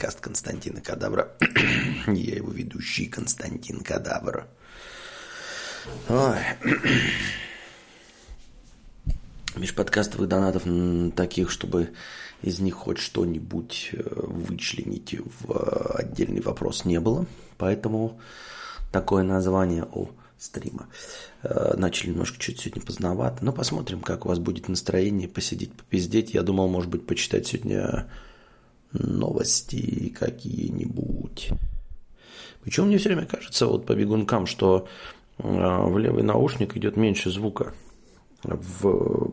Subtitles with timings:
[0.00, 1.28] подкаст Константина Кадавра.
[2.06, 4.46] Я его ведущий Константин Кадавр.
[6.08, 6.38] Ой.
[9.56, 10.62] Межподкастовых донатов
[11.14, 11.90] таких, чтобы
[12.40, 17.26] из них хоть что-нибудь э, вычленить в э, отдельный вопрос не было.
[17.58, 18.18] Поэтому
[18.92, 20.08] такое название у
[20.38, 20.88] стрима.
[21.42, 23.44] Э, начали немножко чуть сегодня поздновато.
[23.44, 26.32] Но посмотрим, как у вас будет настроение посидеть, попиздеть.
[26.32, 28.08] Я думал, может быть, почитать сегодня
[28.92, 31.50] новости какие-нибудь.
[32.62, 34.88] Причем мне все время кажется, вот по бегункам, что
[35.38, 37.72] в левый наушник идет меньше звука.
[38.42, 39.32] В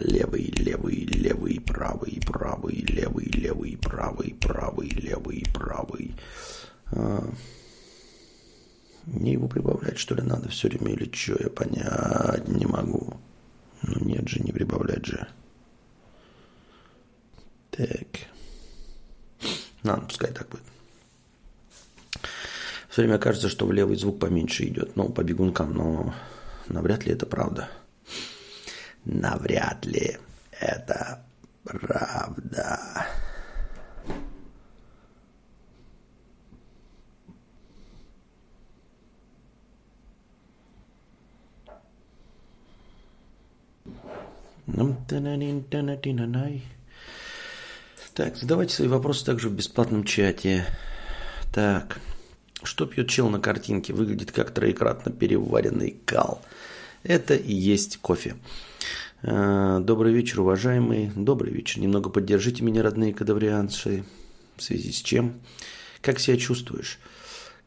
[0.00, 6.14] левый, левый, левый, правый, правый, левый, левый, правый, правый, левый, правый.
[9.06, 13.14] Мне его прибавлять, что ли, надо все время или что, я понять не могу.
[13.82, 15.26] Ну нет же, не прибавлять же.
[17.76, 18.28] Так.
[19.82, 20.62] Ладно, пускай так будет.
[22.88, 26.14] Все время кажется, что в левый звук поменьше идет, ну, по бегункам, но
[26.68, 27.68] навряд ли это правда.
[29.04, 30.18] Навряд ли
[30.52, 31.24] это
[31.64, 33.08] правда.
[48.14, 50.64] Так, задавайте свои вопросы также в бесплатном чате.
[51.52, 51.98] Так,
[52.62, 53.92] что пьет чел на картинке?
[53.92, 56.40] Выглядит как троекратно переваренный кал.
[57.02, 58.36] Это и есть кофе.
[59.24, 61.10] А, добрый вечер, уважаемые.
[61.16, 61.80] Добрый вечер.
[61.80, 64.04] Немного поддержите меня, родные кадаврианцы.
[64.56, 65.40] В связи с чем?
[66.00, 67.00] Как себя чувствуешь?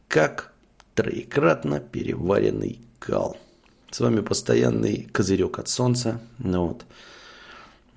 [0.08, 0.54] Как
[0.94, 3.36] троекратно переваренный кал.
[3.90, 6.22] С вами постоянный козырек от солнца.
[6.38, 6.86] Ну вот.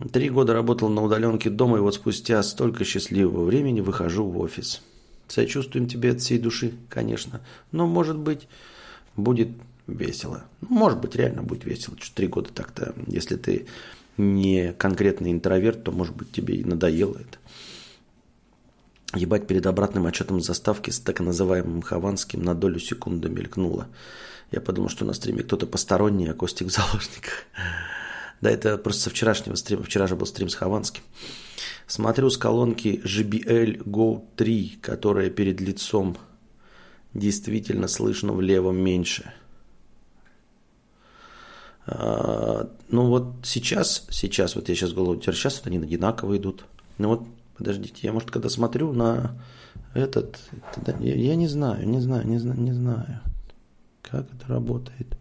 [0.09, 4.81] Три года работал на удаленке дома, и вот спустя столько счастливого времени выхожу в офис.
[5.27, 7.41] Сочувствуем тебе от всей души, конечно.
[7.71, 8.47] Но, может быть,
[9.15, 9.49] будет
[9.87, 10.43] весело.
[10.61, 11.95] Может быть, реально будет весело.
[11.99, 13.67] Что три года так-то, если ты
[14.17, 17.37] не конкретный интроверт, то, может быть, тебе и надоело это.
[19.13, 23.87] Ебать, перед обратным отчетом заставки с так называемым Хованским на долю секунды мелькнуло.
[24.51, 27.45] Я подумал, что на стриме кто-то посторонний, а Костик в заложниках.
[28.41, 29.83] Да, это просто со вчерашнего стрима.
[29.83, 31.03] Вчера же был стрим с Хованским.
[31.87, 36.17] Смотрю с колонки JBL Go 3, которая перед лицом
[37.13, 39.33] действительно слышно в левом меньше–
[41.85, 46.65] а, ну вот сейчас, сейчас, вот я сейчас голову теряю, сейчас они одинаково идут.
[46.97, 47.23] Ну вот,
[47.57, 49.35] подождите, я, может, когда смотрю на
[49.93, 50.39] этот,
[50.77, 53.21] это, я, я не знаю, не знаю, не знаю, не знаю,
[54.03, 55.17] как это работает.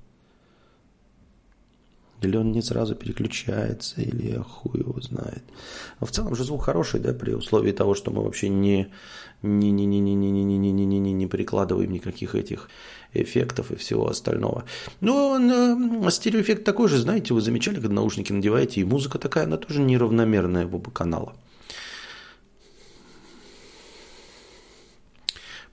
[2.22, 5.42] Или он не сразу переключается, или хуй его знает.
[6.00, 8.88] Но в целом же звук хороший, да, при условии того, что мы вообще не,
[9.42, 12.68] не, не, не, не, не, не, не, не, не, не, не прикладываем никаких этих
[13.14, 14.64] эффектов и всего остального.
[15.00, 19.80] Ну, стереоэффект такой же, знаете, вы замечали, когда наушники надеваете, и музыка такая, она тоже
[19.80, 21.34] неравномерная в оба канала.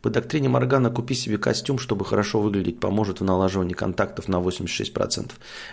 [0.07, 5.31] По доктрине Моргана купи себе костюм, чтобы хорошо выглядеть, поможет в налаживании контактов на 86%.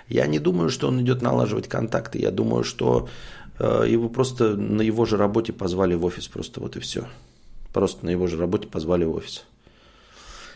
[0.08, 2.18] Я не думаю, что он идет налаживать контакты.
[2.18, 3.08] Я думаю, что
[3.60, 6.26] э, его просто на его же работе позвали в офис.
[6.26, 7.06] Просто вот и все.
[7.72, 9.44] Просто на его же работе позвали в офис.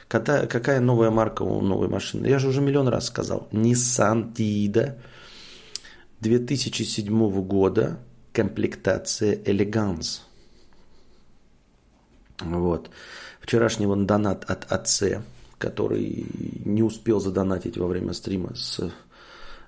[0.09, 2.27] Какая, какая новая марка у новой машины?
[2.27, 3.47] Я же уже миллион раз сказал.
[3.53, 4.99] Nissan Tiida
[6.19, 8.01] 2007 года.
[8.33, 10.23] Комплектация Elegance.
[12.41, 12.91] Вот.
[13.49, 15.25] Вчерашний вон донат от АЦ,
[15.57, 16.27] который
[16.67, 18.93] не успел задонатить во время стрима с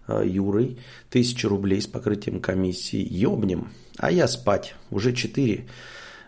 [0.06, 0.76] э, Юрой.
[1.08, 3.00] Тысяча рублей с покрытием комиссии.
[3.10, 3.70] Ёбнем.
[3.96, 4.74] А я спать.
[4.90, 5.66] Уже четыре.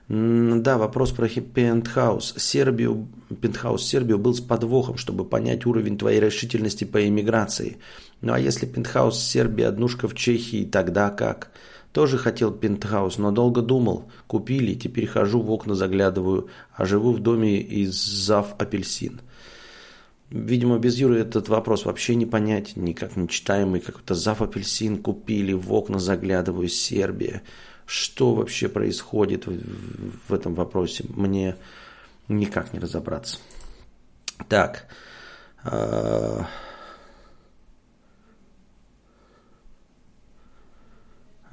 [0.09, 2.37] Да, вопрос про пентхаус.
[2.39, 3.07] Сербию,
[3.43, 7.77] пентхаус Сербию был с подвохом, чтобы понять уровень твоей решительности по эмиграции.
[8.23, 11.51] Ну а если пентхаус Сербии, однушка в Чехии, тогда как?
[11.93, 14.11] Тоже хотел пентхаус, но долго думал.
[14.27, 19.21] Купили, теперь хожу в окна заглядываю, а живу в доме из зав апельсин.
[20.31, 23.81] Видимо, без Юры этот вопрос вообще не понять, никак не читаемый.
[23.81, 27.43] Как-то зав апельсин купили, в окна заглядываю, Сербия
[27.93, 31.57] что вообще происходит в, этом вопросе, мне
[32.29, 33.39] никак не разобраться.
[34.49, 34.87] Так.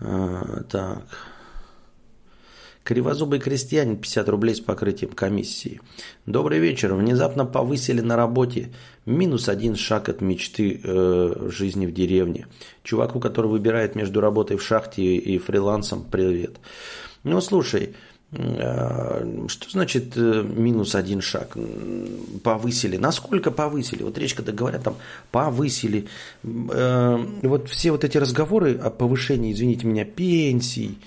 [0.02, 1.04] Э, так.
[2.84, 5.80] Кривозубый крестьянин 50 рублей с покрытием комиссии.
[6.26, 6.96] Добрый вечер.
[6.96, 8.72] Внезапно повысили на работе.
[9.06, 12.48] Минус один шаг от мечты э, жизни в деревне.
[12.84, 16.58] Чуваку, который выбирает между работой в шахте и фрилансом, привет.
[17.24, 17.96] Ну, слушай,
[18.32, 21.58] что значит э, минус один шаг?
[22.44, 22.98] Повысили.
[22.98, 24.04] Насколько повысили?
[24.04, 24.98] Вот речь, когда говорят там
[25.32, 26.08] повысили.
[26.44, 31.00] Э, вот все вот эти разговоры о повышении, извините меня, пенсий,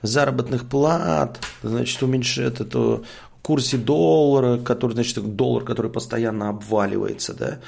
[0.00, 3.02] заработных плат, значит, уменьшит это
[3.42, 7.58] курсе доллара, который, значит, доллар, который постоянно обваливается, да,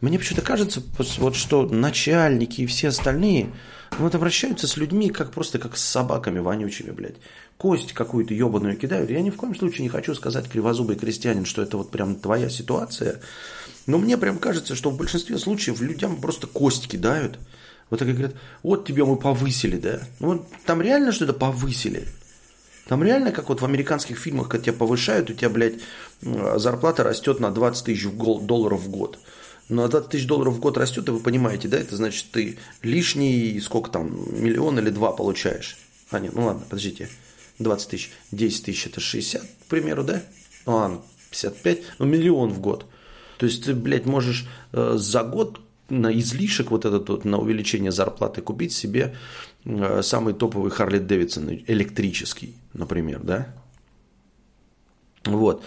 [0.00, 0.82] мне почему-то кажется,
[1.18, 3.50] вот что начальники и все остальные
[3.98, 7.16] вот обращаются с людьми как просто как с собаками вонючими, блядь.
[7.64, 9.08] Кость какую-то ебаную кидают.
[9.08, 12.50] Я ни в коем случае не хочу сказать кривозубый крестьянин, что это вот прям твоя
[12.50, 13.22] ситуация.
[13.86, 17.38] Но мне прям кажется, что в большинстве случаев людям просто кость кидают.
[17.88, 20.00] Вот так и говорят, вот тебе мы повысили, да?
[20.20, 22.06] Ну, вот там реально что-то повысили.
[22.86, 25.76] Там реально, как вот в американских фильмах, когда тебя повышают, у тебя, блядь,
[26.20, 29.18] зарплата растет на 20 тысяч долларов в год.
[29.70, 33.58] Но 20 тысяч долларов в год растет, и вы понимаете, да, это значит, ты лишний,
[33.62, 35.78] сколько там, миллион или два получаешь.
[36.10, 37.08] А, нет, ну ладно, подождите.
[37.58, 40.22] 20 тысяч, 10 тысяч это 60, к примеру, да?
[40.66, 42.86] Ну ладно, 55, ну миллион в год.
[43.38, 47.92] То есть ты, блядь, можешь э, за год на излишек вот этот вот, на увеличение
[47.92, 49.14] зарплаты купить себе
[49.64, 53.54] э, самый топовый Харли Дэвидсон электрический, например, да?
[55.24, 55.62] Вот.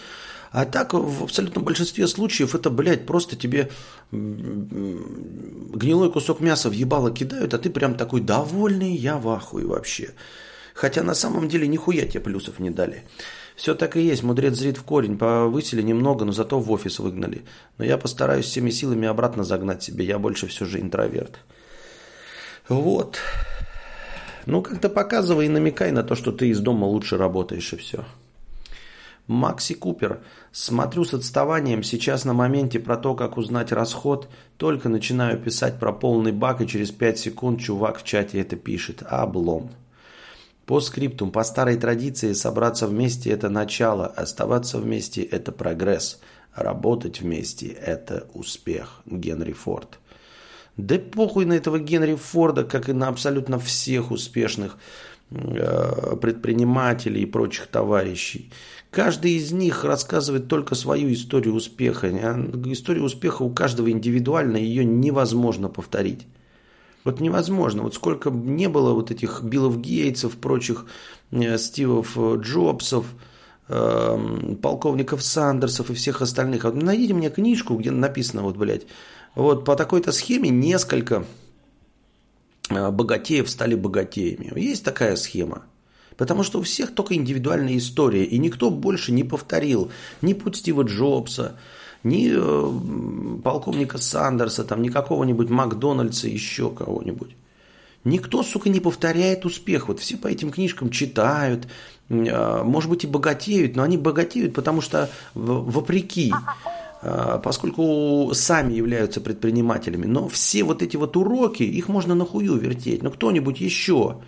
[0.50, 3.70] А так, в абсолютном большинстве случаев это, блядь, просто тебе
[4.10, 10.14] гнилой кусок мяса в ебало кидают, а ты прям такой довольный, я в ахуе вообще.
[10.78, 13.02] Хотя на самом деле нихуя тебе плюсов не дали.
[13.56, 17.42] Все так и есть, мудрец зрит в корень, повысили немного, но зато в офис выгнали.
[17.78, 21.40] Но я постараюсь всеми силами обратно загнать себе, я больше все же интроверт.
[22.68, 23.18] Вот.
[24.46, 28.04] Ну, как-то показывай и намекай на то, что ты из дома лучше работаешь и все.
[29.26, 30.20] Макси Купер.
[30.52, 31.82] Смотрю с отставанием.
[31.82, 34.28] Сейчас на моменте про то, как узнать расход.
[34.58, 39.02] Только начинаю писать про полный бак, и через 5 секунд чувак в чате это пишет.
[39.04, 39.72] Облом.
[40.68, 46.20] По скриптум, по старой традиции, собраться вместе– это начало, оставаться вместе– это прогресс,
[46.54, 49.00] работать вместе– это успех.
[49.06, 49.98] Генри Форд.
[50.76, 54.76] Да похуй на этого Генри Форда, как и на абсолютно всех успешных
[55.30, 58.52] э, предпринимателей и прочих товарищей.
[58.90, 62.08] Каждый из них рассказывает только свою историю успеха.
[62.66, 66.26] История успеха у каждого индивидуально, ее невозможно повторить.
[67.08, 67.84] Вот невозможно.
[67.84, 70.84] Вот сколько не было вот этих Биллов Гейтсов, прочих
[71.30, 73.06] э, Стивов э, Джобсов,
[73.68, 76.64] эм, полковников Сандерсов и всех остальных.
[76.64, 78.82] Вот найдите мне книжку, где написано вот, блядь,
[79.34, 81.24] вот по такой-то схеме несколько
[82.68, 84.52] э, богатеев стали богатеями.
[84.60, 85.62] Есть такая схема.
[86.18, 89.90] Потому что у всех только индивидуальная история, и никто больше не повторил
[90.20, 91.58] ни путь Стива Джобса,
[92.08, 97.36] ни э, полковника Сандерса, там, ни какого-нибудь Макдональдса, еще кого-нибудь.
[98.04, 99.88] Никто, сука, не повторяет успех.
[99.88, 101.68] Вот все по этим книжкам читают,
[102.08, 106.32] э, может быть, и богатеют, но они богатеют, потому что вопреки,
[107.02, 110.06] э, поскольку сами являются предпринимателями.
[110.06, 113.02] Но все вот эти вот уроки, их можно нахую вертеть.
[113.02, 114.18] Но кто-нибудь еще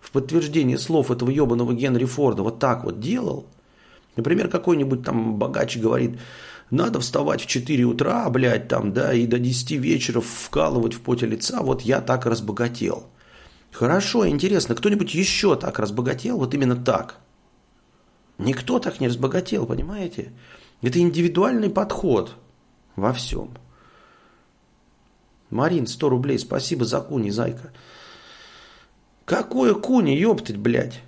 [0.00, 3.46] в подтверждение слов этого ебаного Генри Форда вот так вот делал,
[4.16, 6.18] например, какой-нибудь там богач говорит,
[6.72, 11.26] надо вставать в 4 утра, блядь, там, да, и до 10 вечера вкалывать в поте
[11.26, 13.08] лица, вот я так разбогател.
[13.70, 17.18] Хорошо, интересно, кто-нибудь еще так разбогател, вот именно так?
[18.38, 20.32] Никто так не разбогател, понимаете?
[20.80, 22.36] Это индивидуальный подход
[22.96, 23.50] во всем.
[25.50, 27.70] Марин, 100 рублей, спасибо за куни, зайка.
[29.26, 31.02] Какое куни, ёптать, блядь?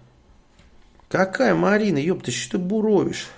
[1.09, 3.28] Какая Марина, ёпта, что ты буровишь?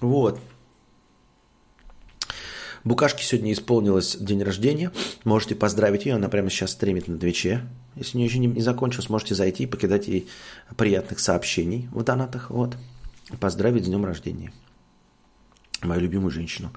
[0.00, 0.40] Вот.
[2.84, 4.92] Букашке сегодня исполнилось день рождения.
[5.24, 6.14] Можете поздравить ее.
[6.14, 7.62] Она прямо сейчас стримит на Твиче.
[7.96, 10.28] Если у нее еще не, не закончилось, можете зайти и покидать ей
[10.76, 12.50] приятных сообщений в донатах.
[12.50, 12.76] Вот.
[13.40, 14.52] Поздравить с днем рождения.
[15.82, 16.72] Мою любимую женщину.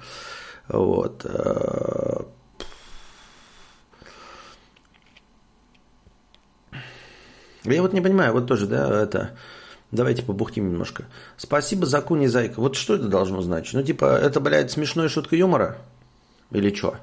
[0.67, 1.25] Вот.
[1.25, 2.23] Э,
[7.63, 9.37] Я вот не понимаю, вот тоже, да, это...
[9.91, 11.05] Давайте побухтим немножко.
[11.36, 12.62] Спасибо за куни зайка.
[12.62, 13.74] Вот что это должно значить?
[13.74, 15.77] Ну, типа, это, блядь, смешная шутка юмора?
[16.51, 16.95] Или что?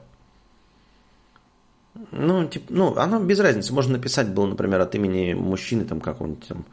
[2.12, 3.74] Ну, типа, ну, оно без разницы.
[3.74, 6.64] Можно написать было, например, от имени мужчины, там, какого-нибудь там,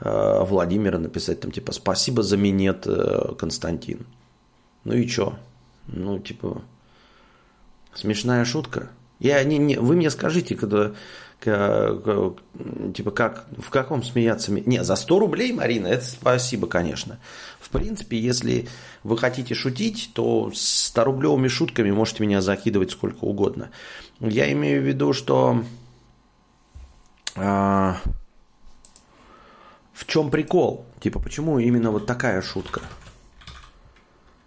[0.00, 4.06] э, Владимира написать, там, типа, спасибо за минет, э, Константин.
[4.84, 5.36] Ну и что?
[5.88, 6.62] Ну, типа,
[7.94, 8.90] смешная шутка.
[9.18, 10.92] Я не, не, вы мне скажите, когда
[11.40, 14.52] типа, как, в каком смеяться?
[14.52, 17.18] Не, за 100 рублей, Марина, это спасибо, конечно.
[17.60, 18.68] В принципе, если
[19.04, 23.70] вы хотите шутить, то с 100-рублевыми шутками можете меня закидывать сколько угодно.
[24.20, 25.62] Я имею в виду, что
[27.40, 27.96] А,
[29.92, 30.86] в чем прикол?
[31.00, 32.80] Типа, почему именно вот такая шутка?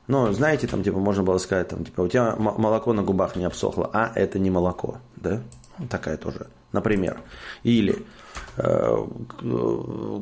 [0.08, 3.46] Ну, знаете, там, типа, можно было сказать, там, типа, у тебя молоко на губах не
[3.46, 5.42] обсохло, а это не молоко, да?
[5.90, 7.22] Такая тоже, например.
[7.64, 8.06] Или
[8.58, 9.08] э,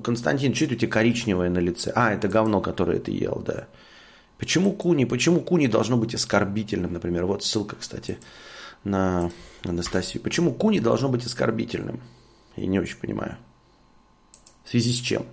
[0.03, 1.91] Константин, что это у тебя коричневое на лице?
[1.95, 3.67] А, это говно, которое ты ел, да.
[4.37, 5.05] Почему куни?
[5.05, 7.25] Почему куни должно быть оскорбительным, например?
[7.25, 8.17] Вот ссылка, кстати,
[8.83, 9.31] на
[9.63, 10.23] Анастасию.
[10.23, 12.01] Почему куни должно быть оскорбительным?
[12.55, 13.37] Я не очень понимаю.
[14.63, 15.25] В связи с чем?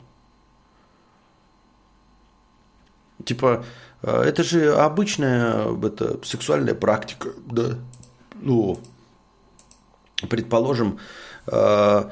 [3.24, 3.64] Типа,
[4.02, 7.78] э, это же обычная это, сексуальная практика, да?
[8.40, 8.80] Ну,
[10.28, 10.98] предположим,
[11.46, 12.04] э,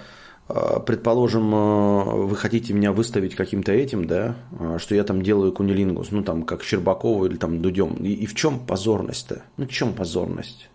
[0.49, 1.51] э, предположим,
[2.29, 4.37] вы хотите меня выставить каким-то этим, да,
[4.79, 7.95] что я там делаю кунилингус, ну, там, как Щербакова или там Дудем.
[7.95, 9.43] И, и в чем позорность-то?
[9.57, 10.69] Ну, в чем позорность?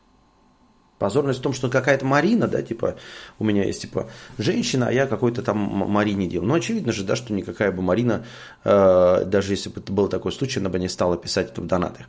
[1.00, 2.98] Позорность в том, что какая-то Марина, да, типа,
[3.40, 6.46] у меня есть, типа, женщина, а я какой-то там Марине делал.
[6.46, 8.26] Ну, очевидно же, да, что никакая бы Марина,
[8.66, 11.68] э, даже если бы это был такой случай, она бы не стала писать это в
[11.68, 12.08] донатах.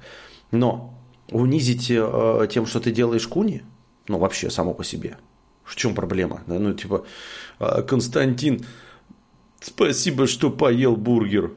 [0.50, 0.92] Но
[1.30, 3.62] унизить э, тем, что ты делаешь куни,
[4.10, 5.16] ну, вообще, само по себе,
[5.64, 6.42] в чем проблема?
[6.48, 6.58] Да?
[6.58, 7.06] Ну, типа,
[7.60, 8.66] «А, Константин,
[9.60, 11.52] спасибо, что поел бургер.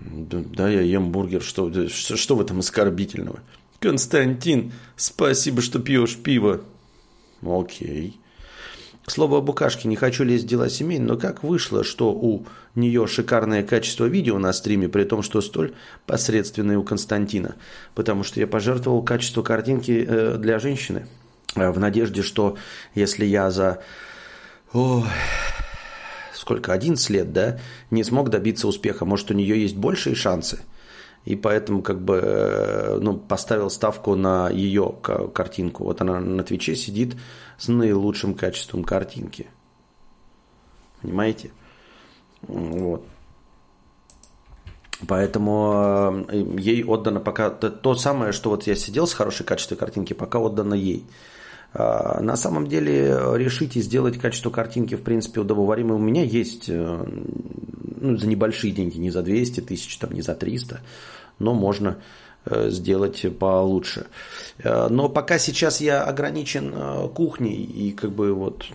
[0.00, 3.40] Да, да я ем бургер, что, что, что в этом оскорбительного?
[3.78, 6.60] Константин, спасибо, что пьешь пиво.
[7.42, 8.20] Окей.
[9.06, 12.44] К слову о букашке, не хочу лезть в дела семейные, но как вышло, что у
[12.74, 15.72] нее шикарное качество видео на стриме, при том, что столь
[16.06, 17.56] посредственное у Константина?
[17.94, 21.06] Потому что я пожертвовал качество картинки э, для женщины
[21.54, 22.56] в надежде, что
[22.94, 23.82] если я за...
[24.72, 25.04] Ой,
[26.32, 27.58] сколько, 11 лет, да,
[27.90, 30.60] не смог добиться успеха, может, у нее есть большие шансы–
[31.24, 34.94] и поэтому как бы э, ну, поставил ставку на ее
[35.34, 35.84] картинку.
[35.84, 37.16] Вот она на Твиче сидит
[37.58, 39.48] с наилучшим качеством картинки.
[41.02, 41.50] Понимаете?
[42.42, 43.04] Вот.
[45.06, 50.14] Поэтому э, ей отдано пока то самое, что вот я сидел с хорошей качеством картинки,
[50.14, 51.04] пока отдано ей.
[51.72, 55.96] А, на самом деле решите сделать качество картинки, в принципе, удобоваримое.
[55.96, 57.06] У меня есть э,
[58.00, 60.80] ну, за небольшие деньги, не за 200 тысяч, там, не за 300,
[61.38, 61.98] но можно
[62.44, 64.06] э, сделать получше.
[64.58, 66.74] Э, но пока сейчас я ограничен
[67.14, 68.66] кухней и как бы вот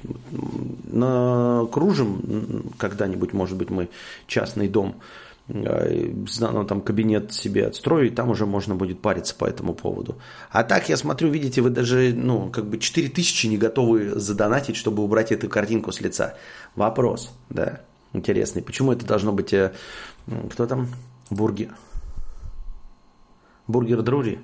[0.91, 3.89] накружим когда-нибудь, может быть, мы
[4.27, 4.95] частный дом–
[5.47, 10.17] ну, там кабинет себе отстрою, и там уже можно будет париться по этому поводу.
[10.49, 15.03] А так, я смотрю, видите, вы даже, ну, как бы 4000 не готовы задонатить, чтобы
[15.03, 16.35] убрать эту картинку с лица.
[16.75, 17.81] Вопрос, да,
[18.13, 18.63] интересный.
[18.63, 19.71] Почему это должно быть, э,
[20.51, 20.87] кто там?
[21.29, 21.75] Бургер.
[23.67, 24.39] Бургер Друри.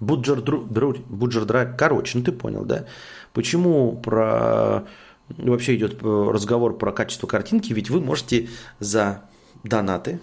[0.00, 1.00] Буджер Друри.
[1.08, 1.68] Буджер Друри.
[1.78, 2.86] Короче, ну ты понял, да?
[3.32, 4.84] Почему про
[5.28, 7.72] вообще идет разговор про качество картинки?
[7.72, 8.48] Ведь вы можете
[8.80, 9.22] за
[9.62, 10.20] донаты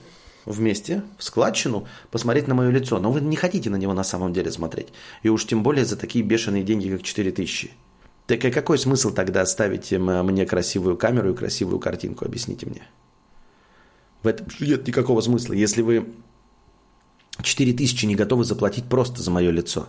[0.49, 4.33] вместе в складчину посмотреть на мое лицо, но вы не хотите на него на самом
[4.33, 4.89] деле смотреть.
[5.23, 7.71] И уж тем более за такие бешеные деньги, как 4000.
[8.25, 12.81] Так и какой смысл тогда ставить мне красивую камеру и красивую картинку, объясните мне.
[14.23, 15.53] В этом нет никакого смысла.
[15.53, 16.09] Если вы
[17.41, 19.87] 4000 не готовы заплатить просто за мое лицо,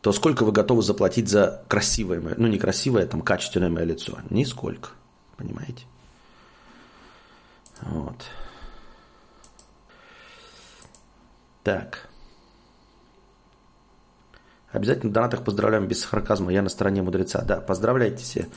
[0.00, 4.18] то сколько вы готовы заплатить за красивое мое, ну не красивое, там качественное мое лицо?
[4.30, 4.90] Нисколько.
[5.36, 5.84] Понимаете?
[7.82, 8.16] Вот.
[11.62, 12.08] Так.
[14.72, 16.50] Обязательно в донатах поздравляем без сарказма.
[16.52, 17.42] Я на стороне мудреца.
[17.42, 18.48] Да, поздравляйте все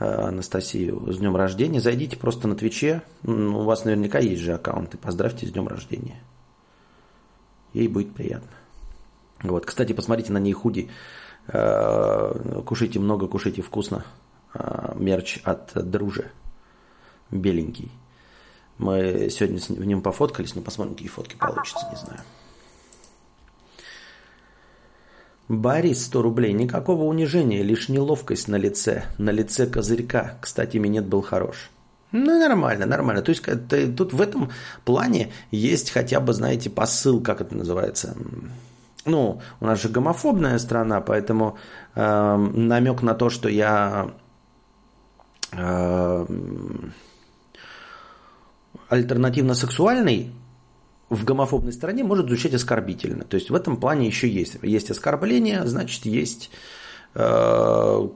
[0.00, 1.80] э, Анастасию с днем рождения.
[1.80, 3.02] Зайдите просто на Твиче.
[3.22, 4.94] У вас наверняка есть же аккаунт.
[4.94, 6.20] И поздравьте с днем рождения.
[7.72, 8.50] Ей будет приятно.
[9.42, 10.90] Вот, кстати, посмотрите на ней худи.
[11.46, 14.04] Э, кушайте много, кушайте вкусно.
[14.52, 16.32] Э, мерч от Дружи.
[17.30, 17.92] Беленький.
[18.76, 22.20] Мы сегодня в нем пофоткались, но посмотрим, какие фотки получатся, не знаю.
[25.50, 26.52] Борис, 100 рублей.
[26.52, 29.02] Никакого унижения, лишь неловкость на лице.
[29.18, 30.38] На лице козырька.
[30.40, 31.70] Кстати, минет был хорош.
[32.12, 33.20] Ну, нормально, нормально.
[33.20, 33.42] То есть
[33.96, 34.52] тут в этом
[34.84, 38.16] плане есть хотя бы, знаете, посыл, как это называется.
[39.04, 41.58] Ну, у нас же гомофобная страна, поэтому
[41.96, 44.12] э, намек на то, что я
[45.50, 46.26] э,
[48.88, 50.32] альтернативно-сексуальный,
[51.10, 53.24] в гомофобной стране может звучать оскорбительно.
[53.24, 54.56] То есть в этом плане еще есть.
[54.62, 56.50] Есть оскорбление, значит, есть
[57.14, 58.08] э,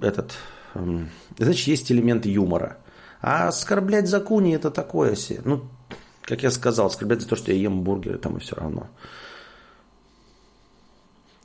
[0.00, 0.32] этот,
[0.74, 0.98] э,
[1.38, 2.78] значит, есть элемент юмора.
[3.20, 5.42] А оскорблять за это такое себе.
[5.44, 5.64] Ну,
[6.22, 8.88] как я сказал, оскорблять за то, что я ем бургеры, там и все равно.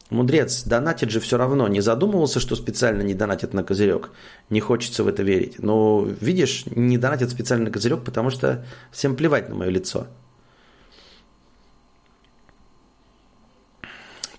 [0.09, 1.67] Мудрец, донатит же все равно.
[1.67, 4.11] Не задумывался, что специально не донатит на козырек.
[4.49, 5.59] Не хочется в это верить.
[5.59, 10.07] Но, видишь, не донатит специально на козырек, потому что всем плевать на мое лицо.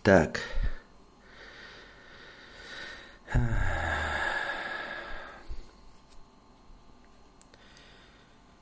[0.06, 0.38] Так.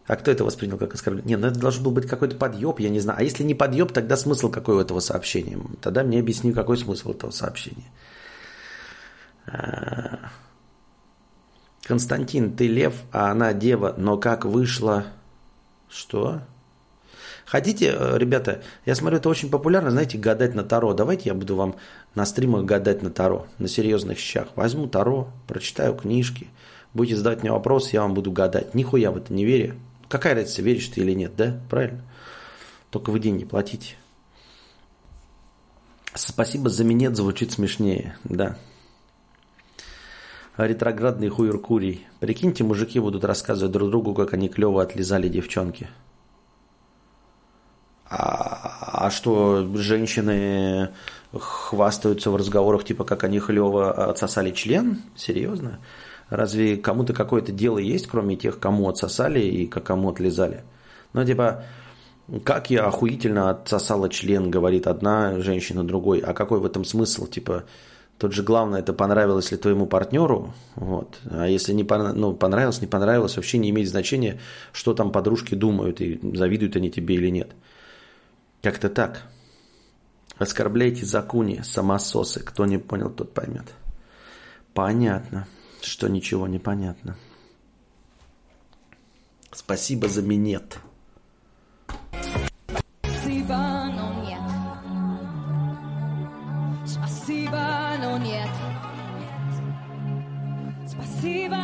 [0.06, 1.36] А кто это воспринял как оскорбление?
[1.36, 3.18] Нет, ну это должен был быть какой-то подъеб, я не знаю.
[3.18, 5.58] А если не подъеб, тогда смысл какой у этого сообщения?
[5.82, 7.92] Тогда мне объясни, какой смысл этого сообщения.
[9.46, 10.30] А.
[11.82, 15.04] Константин, ты лев, а она дева, но как вышло...
[15.90, 16.40] Что?
[17.46, 20.94] Хотите, э, ребята, я смотрю, это очень популярно, знаете, гадать на Таро.
[20.94, 21.76] Давайте я буду вам
[22.14, 24.48] на стримах гадать на Таро, на серьезных щах.
[24.56, 26.48] Возьму Таро, прочитаю книжки,
[26.94, 28.74] будете задавать мне вопрос, я вам буду гадать.
[28.74, 29.76] Нихуя в это не верю.
[30.08, 31.60] Какая разница, веришь ты или нет, да?
[31.68, 32.02] Правильно?
[32.90, 33.96] Только вы деньги платите.
[36.14, 38.56] Спасибо за минет звучит смешнее, да.
[40.56, 42.06] Ретроградный хуер курий.
[42.20, 45.88] Прикиньте, мужики будут рассказывать друг другу, как они клево отлизали девчонки.
[48.16, 50.90] А, а что женщины
[51.33, 55.02] хвастаются в разговорах, типа, как они клево отсосали член?
[55.16, 55.80] Серьезно?
[56.30, 60.62] Разве кому-то какое-то дело есть, кроме тех, кому отсосали и кому отлезали?
[61.12, 61.64] Ну, типа,
[62.44, 66.21] как я охуительно отсосала член, говорит одна женщина другой.
[66.21, 67.26] А какой в этом смысл?
[67.26, 67.64] Типа,
[68.18, 70.54] тут же главное, это понравилось ли твоему партнеру.
[70.76, 71.18] Вот.
[71.30, 74.38] А если не ну, понравилось, не понравилось, вообще не имеет значения,
[74.73, 77.50] что там подружки думают и завидуют они тебе или нет.
[78.64, 79.23] Как-то так.
[80.38, 82.40] Оскорбляйте закуни, самососы.
[82.40, 83.73] Кто не понял, тот поймет.
[84.73, 85.47] Понятно
[85.85, 87.16] что ничего не понятно.
[89.52, 90.78] Спасибо за минет.
[93.02, 93.56] Спасибо,
[93.94, 94.40] но нет.
[96.87, 98.50] Спасибо, но нет.
[100.88, 101.63] Спасибо,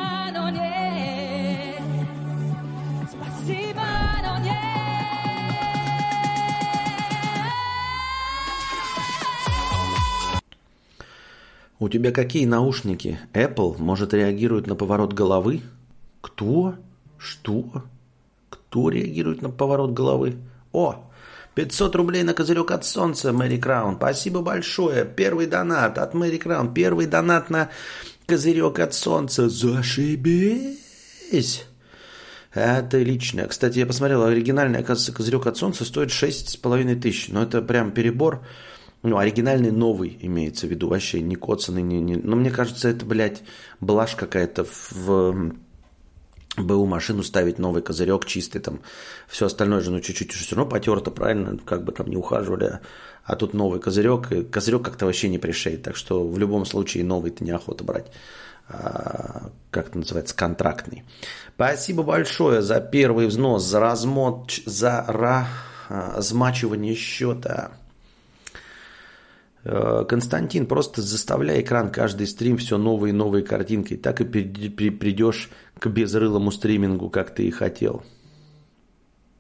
[11.80, 13.19] У тебя какие наушники?
[13.32, 15.62] Apple, может, реагирует на поворот головы?
[16.21, 16.75] Кто?
[17.16, 17.84] Что?
[18.50, 20.36] Кто реагирует на поворот головы?
[20.73, 21.10] О,
[21.54, 23.97] 500 рублей на козырек от солнца, Мэри Краун.
[23.97, 25.06] Спасибо большое.
[25.06, 26.75] Первый донат от Мэри Краун.
[26.75, 27.71] Первый донат на
[28.26, 29.49] козырек от солнца.
[29.49, 31.64] Зашибись.
[32.52, 33.47] Это личное.
[33.47, 37.28] Кстати, я посмотрел, оригинальный, оказывается, козырек от солнца стоит 6,5 тысяч.
[37.28, 38.43] Но это прям перебор.
[39.02, 41.82] Ну, оригинальный новый имеется в виду, вообще не коцанный.
[41.82, 42.17] Не, не...
[42.17, 43.43] Но мне кажется, это, блядь,
[43.80, 45.54] блажь какая-то в
[46.56, 48.80] БУ машину ставить новый козырек чистый, там
[49.28, 52.80] все остальное же, ну, чуть-чуть уже все равно потерто, правильно, как бы там не ухаживали,
[53.25, 57.04] а тут новый козырек, и козырек как-то вообще не пришеет, так что в любом случае
[57.04, 58.10] новый-то неохота брать,
[58.69, 61.04] а, как это называется, контрактный.
[61.54, 65.04] Спасибо большое за первый взнос, за размот, за
[65.89, 67.73] размачивание счета.
[69.64, 73.96] Э, Константин, просто заставляй экран каждый стрим все новые и новые картинки.
[73.96, 78.02] Так и придешь к безрылому стримингу, как ты и хотел.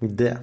[0.00, 0.40] Да.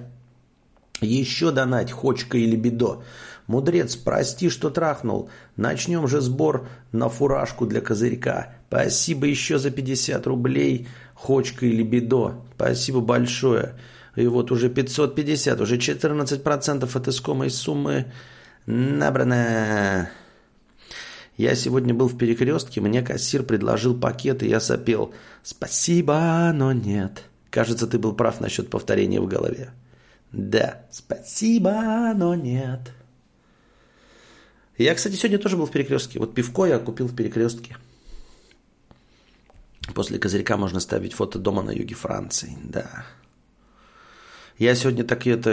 [1.00, 3.02] Еще донать, хочка или бедо.
[3.46, 5.30] Мудрец, прости, что трахнул.
[5.56, 8.54] Начнем же сбор на фуражку для козырька.
[8.68, 12.34] Спасибо еще за 50 рублей, хочка или бедо.
[12.56, 13.74] Спасибо большое.
[14.16, 18.06] И вот уже 550, уже 14% от искомой суммы
[18.70, 20.10] Набрано.
[21.38, 25.14] Я сегодня был в перекрестке, мне кассир предложил пакет, и я сопел.
[25.42, 27.22] Спасибо, но нет.
[27.48, 29.70] Кажется, ты был прав насчет повторения в голове.
[30.32, 32.92] Да, спасибо, но нет.
[34.76, 36.18] Я, кстати, сегодня тоже был в перекрестке.
[36.18, 37.78] Вот пивко я купил в перекрестке.
[39.94, 43.06] После козырька можно ставить фото дома на юге Франции, да.
[44.58, 45.50] Я сегодня так это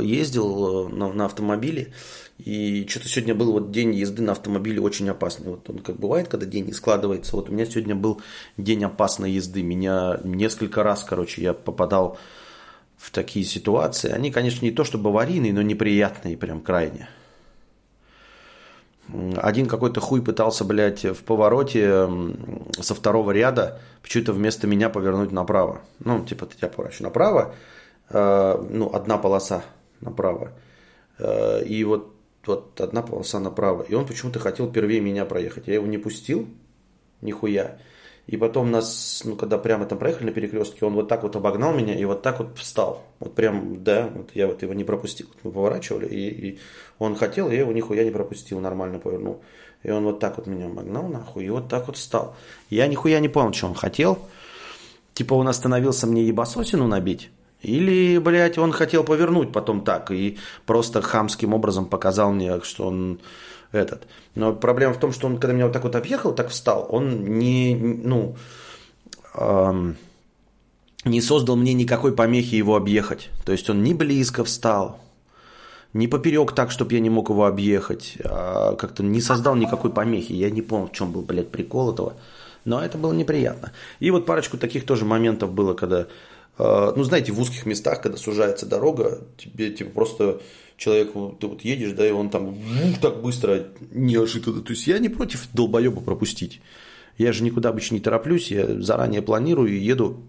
[0.00, 1.92] ездил э, на, на автомобиле,
[2.38, 5.50] и что-то сегодня был вот день езды на автомобиле очень опасный.
[5.50, 7.36] Вот он как бывает, когда день складывается.
[7.36, 8.20] Вот у меня сегодня был
[8.56, 9.62] день опасной езды.
[9.62, 12.18] Меня несколько раз, короче, я попадал
[12.96, 14.10] в такие ситуации.
[14.10, 17.08] Они, конечно, не то чтобы аварийные, но неприятные прям крайне.
[19.36, 22.08] Один какой-то хуй пытался, блядь, в повороте
[22.78, 25.80] со второго ряда почему-то вместо меня повернуть направо.
[26.00, 27.77] Ну, типа, ты тебя поворачиваешь направо, э,
[28.10, 29.62] ну, одна полоса
[30.00, 30.52] направо.
[31.18, 32.14] Э, и вот
[32.46, 33.82] вот одна полоса направо.
[33.82, 35.66] И он почему-то хотел первее меня проехать.
[35.66, 36.48] Я его не пустил,
[37.20, 37.78] нихуя.
[38.26, 41.72] И потом нас, ну, когда прямо там проехали на перекрестке, он вот так вот обогнал
[41.72, 43.04] меня и вот так вот встал.
[43.20, 45.28] Вот прям, да, вот я вот его не пропустил.
[45.42, 46.58] Мы поворачивали, и, и
[46.98, 49.42] он хотел, я его нихуя не пропустил, нормально повернул.
[49.82, 52.34] И он вот так вот меня обогнал, нахуй, и вот так вот встал.
[52.68, 54.18] Я нихуя не понял, что он хотел.
[55.14, 57.30] Типа он остановился мне ебасосину набить.
[57.62, 63.20] Или, блядь, он хотел повернуть потом так и просто хамским образом показал мне, что он
[63.72, 64.06] этот.
[64.34, 67.38] Но проблема в том, что он, когда меня вот так вот объехал, так встал, он
[67.38, 68.36] не, ну,
[69.34, 69.96] эм,
[71.04, 73.28] не создал мне никакой помехи его объехать.
[73.44, 75.00] То есть он не близко встал,
[75.92, 78.18] не поперек так, чтобы я не мог его объехать.
[78.24, 80.32] А как-то не создал никакой помехи.
[80.32, 82.14] Я не понял, в чем был, блядь, прикол этого.
[82.64, 83.72] Но это было неприятно.
[83.98, 86.06] И вот парочку таких тоже моментов было, когда,
[86.58, 90.40] ну, знаете, в узких местах, когда сужается дорога, тебе типа просто
[90.76, 92.56] человеку, ты вот едешь, да, и он там
[93.02, 94.62] так быстро неожиданно.
[94.62, 96.60] То есть я не против долбоеба пропустить.
[97.18, 100.22] Я же никуда обычно не тороплюсь, я заранее планирую и еду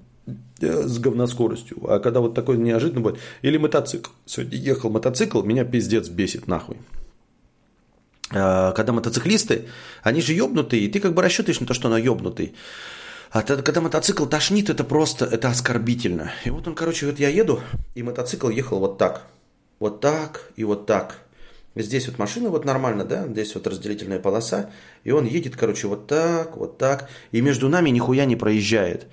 [0.60, 1.78] э, с говноскоростью.
[1.88, 4.10] А когда вот такой неожиданно будет, или мотоцикл.
[4.26, 6.78] Сегодня ехал мотоцикл, меня пиздец бесит нахуй.
[8.32, 9.68] А, когда мотоциклисты,
[10.02, 12.56] они же ебнутые, и ты как бы рассчитываешь на то, что он ебнутый.
[13.32, 16.32] А когда мотоцикл тошнит, это просто, это оскорбительно.
[16.46, 17.62] И вот он, короче, вот я еду,
[17.96, 19.24] и мотоцикл ехал вот так–
[19.80, 21.22] вот так и вот так.
[21.76, 24.70] Здесь вот машина вот нормально, да, здесь вот разделительная полоса,
[25.04, 29.08] и он едет, короче, вот так, вот так, и между нами нихуя не проезжает.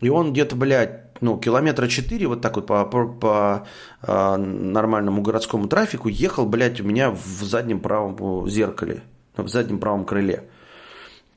[0.00, 3.66] И он где-то, блядь, ну, километра четыре вот так вот по, по, по
[4.02, 9.02] а, нормальному городскому трафику ехал, блядь, у меня в заднем правом зеркале,
[9.36, 10.44] в заднем правом крыле.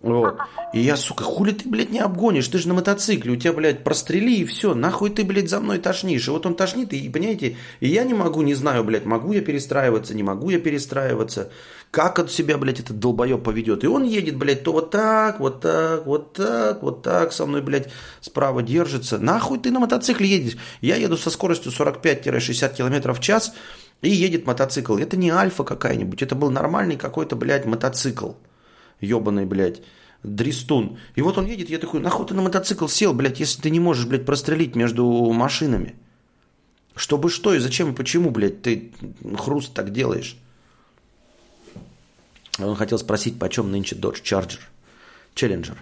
[0.07, 0.37] Вот.
[0.73, 2.47] И я, сука, хули ты, блядь, не обгонишь?
[2.47, 4.73] Ты же на мотоцикле, у тебя, блядь, прострели и все.
[4.73, 6.27] Нахуй ты, блядь, за мной тошнишь.
[6.27, 9.41] И вот он тошнит, и, понимаете, и я не могу, не знаю, блядь, могу я
[9.41, 11.51] перестраиваться, не могу я перестраиваться.
[11.91, 13.83] Как от себя, блядь, этот долбоеб поведет.
[13.83, 17.61] И он едет, блядь, то вот так, вот так, вот так, вот так со мной,
[17.61, 17.89] блядь,
[18.21, 19.17] справа держится.
[19.17, 20.57] Нахуй ты на мотоцикле едешь?
[20.81, 23.53] Я еду со скоростью 45-60 км в час,
[24.01, 24.97] и едет мотоцикл.
[24.97, 28.33] Это не альфа какая-нибудь, это был нормальный какой-то, блядь, мотоцикл
[28.99, 29.81] ебаный, блядь,
[30.23, 30.97] Дристун.
[31.15, 33.79] И вот он едет, я такой, нахуй ты на мотоцикл сел, блядь, если ты не
[33.79, 35.95] можешь, блядь, прострелить между машинами?
[36.95, 38.91] Чтобы что и зачем и почему, блядь, ты
[39.37, 40.37] хруст так делаешь?
[42.59, 44.59] Он хотел спросить, почем нынче Dodge Charger.
[45.35, 45.77] Challenger.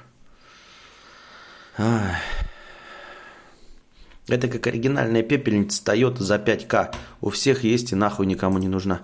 [4.27, 6.93] Это как оригинальная пепельница Toyota за 5К.
[7.21, 9.01] У всех есть и нахуй никому не нужна.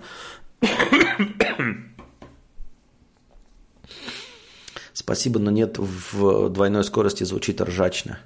[5.12, 8.18] Спасибо, но нет в двойной скорости звучит ржачно.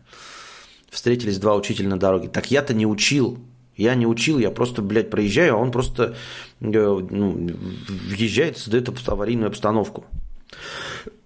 [0.89, 2.29] Встретились два учителя на дороге.
[2.29, 3.41] Так я-то не учил.
[3.77, 6.15] Я не учил, я просто, блядь, проезжаю, а он просто
[6.61, 6.65] э,
[7.11, 7.51] ну,
[8.09, 10.05] въезжает, создает аварийную обстановку.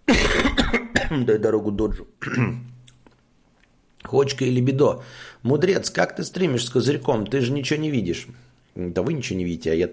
[1.11, 2.09] Дай дорогу доджу.
[4.03, 5.03] Хочка или бедо?
[5.43, 7.27] Мудрец, как ты стримишь с козырьком?
[7.27, 8.29] Ты же ничего не видишь.
[8.75, 9.91] Да вы ничего не видите, а я...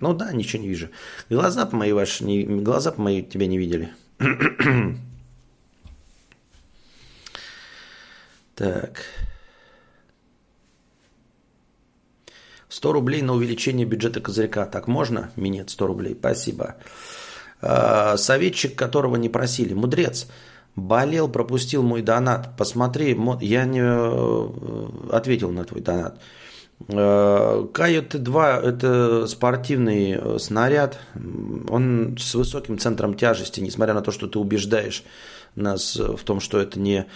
[0.00, 0.90] Ну да, ничего не вижу.
[1.30, 2.42] Глаза мои ваши, не...
[2.44, 3.88] глаза мои тебя не видели.
[8.54, 9.04] Так.
[12.68, 14.66] 100 рублей на увеличение бюджета козырька.
[14.66, 15.30] Так можно?
[15.36, 16.16] Минет 100 рублей.
[16.18, 16.76] Спасибо.
[17.60, 19.74] А, советчик, которого не просили.
[19.74, 20.26] Мудрец.
[20.74, 22.56] Болел, пропустил мой донат.
[22.56, 26.20] Посмотри, я не э, ответил на твой донат.
[26.86, 30.98] КАЮ-Т2– это спортивный э, снаряд.
[31.68, 35.02] Он с высоким центром тяжести, несмотря на то, что ты убеждаешь
[35.56, 37.06] нас в том, что это не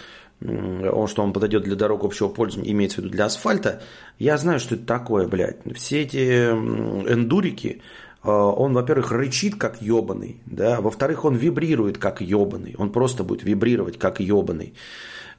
[0.41, 3.81] он, что он подойдет для дорог общего пользования, имеется в виду для асфальта.
[4.19, 5.57] Я знаю, что это такое, блядь.
[5.75, 7.81] Все эти эндурики,
[8.23, 13.43] э, он, во-первых, рычит как ебаный, да, во-вторых, он вибрирует как ебаный, он просто будет
[13.43, 14.73] вибрировать как ебаный.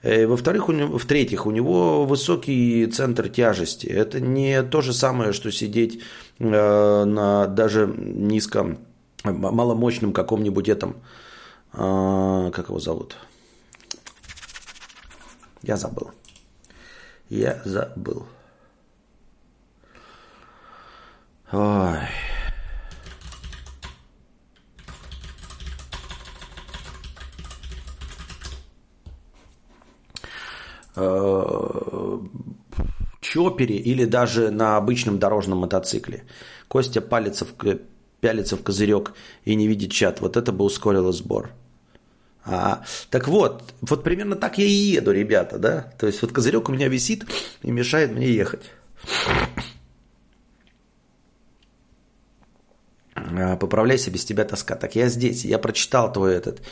[0.04, 3.86] Э, во-вторых, в-третьих, у него высокий центр тяжести.
[3.86, 6.02] Это не то же самое, что сидеть
[6.38, 8.78] э, на даже низком,
[9.24, 10.96] маломощном каком-нибудь этом,
[11.72, 13.16] э, как его зовут?
[15.62, 16.10] Я забыл.
[17.30, 18.26] Я забыл.
[21.50, 21.98] Ой.
[33.20, 36.24] Чопере или даже на обычном дорожном мотоцикле.
[36.68, 37.54] Костя палится в,
[38.20, 39.12] пялится в козырек
[39.44, 40.20] и не видит чат.
[40.20, 41.50] Вот это бы ускорило сбор.
[42.46, 45.92] А, так вот, вот примерно так я и еду, ребята, да?
[45.98, 47.24] То есть вот козырек у меня висит
[47.62, 48.62] и мешает мне ехать.
[53.61, 54.77] Поправляйся, без тебя тоска.
[54.77, 56.62] Так я здесь, я прочитал твой этот.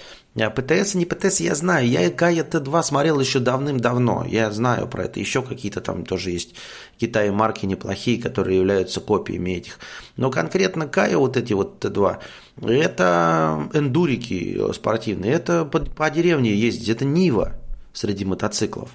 [0.40, 1.88] А ПТС не ПТС я знаю.
[1.88, 4.24] Я Гая Т2 смотрел еще давным-давно.
[4.28, 5.20] Я знаю про это.
[5.20, 6.54] Еще какие-то там тоже есть
[6.98, 9.78] Китай марки неплохие, которые являются копиями этих.
[10.16, 12.18] Но конкретно Кая вот эти вот Т2,
[12.62, 15.32] это эндурики спортивные.
[15.32, 16.88] Это по, по деревне ездить.
[16.88, 17.54] Это Нива
[17.92, 18.90] среди мотоциклов.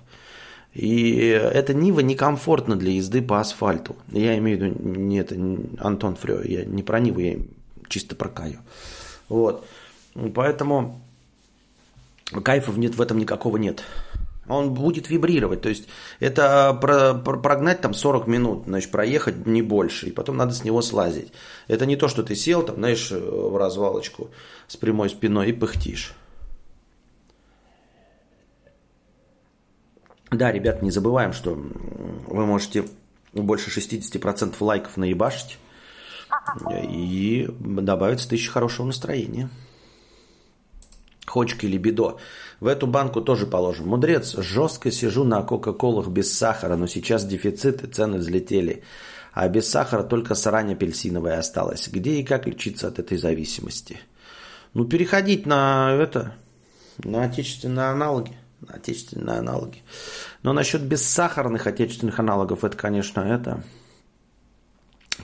[0.73, 3.95] И эта Нива некомфортна для езды по асфальту.
[4.11, 5.35] Я имею в виду, не это
[5.79, 7.37] Антон Фрё, я не про Ниву, я
[7.87, 8.59] чисто про Каю.
[9.29, 9.65] Вот.
[10.33, 11.01] Поэтому
[12.43, 13.83] кайфов нет в этом никакого нет.
[14.47, 15.89] Он будет вибрировать, то есть
[16.21, 20.63] это про, про, прогнать там 40 минут, значит, проехать не больше, и потом надо с
[20.63, 21.33] него слазить.
[21.67, 24.29] Это не то, что ты сел там, знаешь, в развалочку
[24.67, 26.13] с прямой спиной и пыхтишь.
[30.31, 32.85] Да, ребят, не забываем, что вы можете
[33.33, 35.57] больше 60% лайков наебашить
[36.83, 39.49] и добавится тысяча хорошего настроения.
[41.25, 42.17] Хочка или бедо.
[42.59, 43.89] В эту банку тоже положим.
[43.89, 48.83] Мудрец, жестко сижу на кока-колах без сахара, но сейчас дефицит и цены взлетели.
[49.33, 51.89] А без сахара только срань апельсиновая осталась.
[51.89, 53.99] Где и как лечиться от этой зависимости?
[54.73, 56.33] Ну, переходить на это,
[57.03, 59.83] на отечественные аналоги отечественные аналоги.
[60.43, 63.63] Но насчет бессахарных отечественных аналогов, это, конечно, это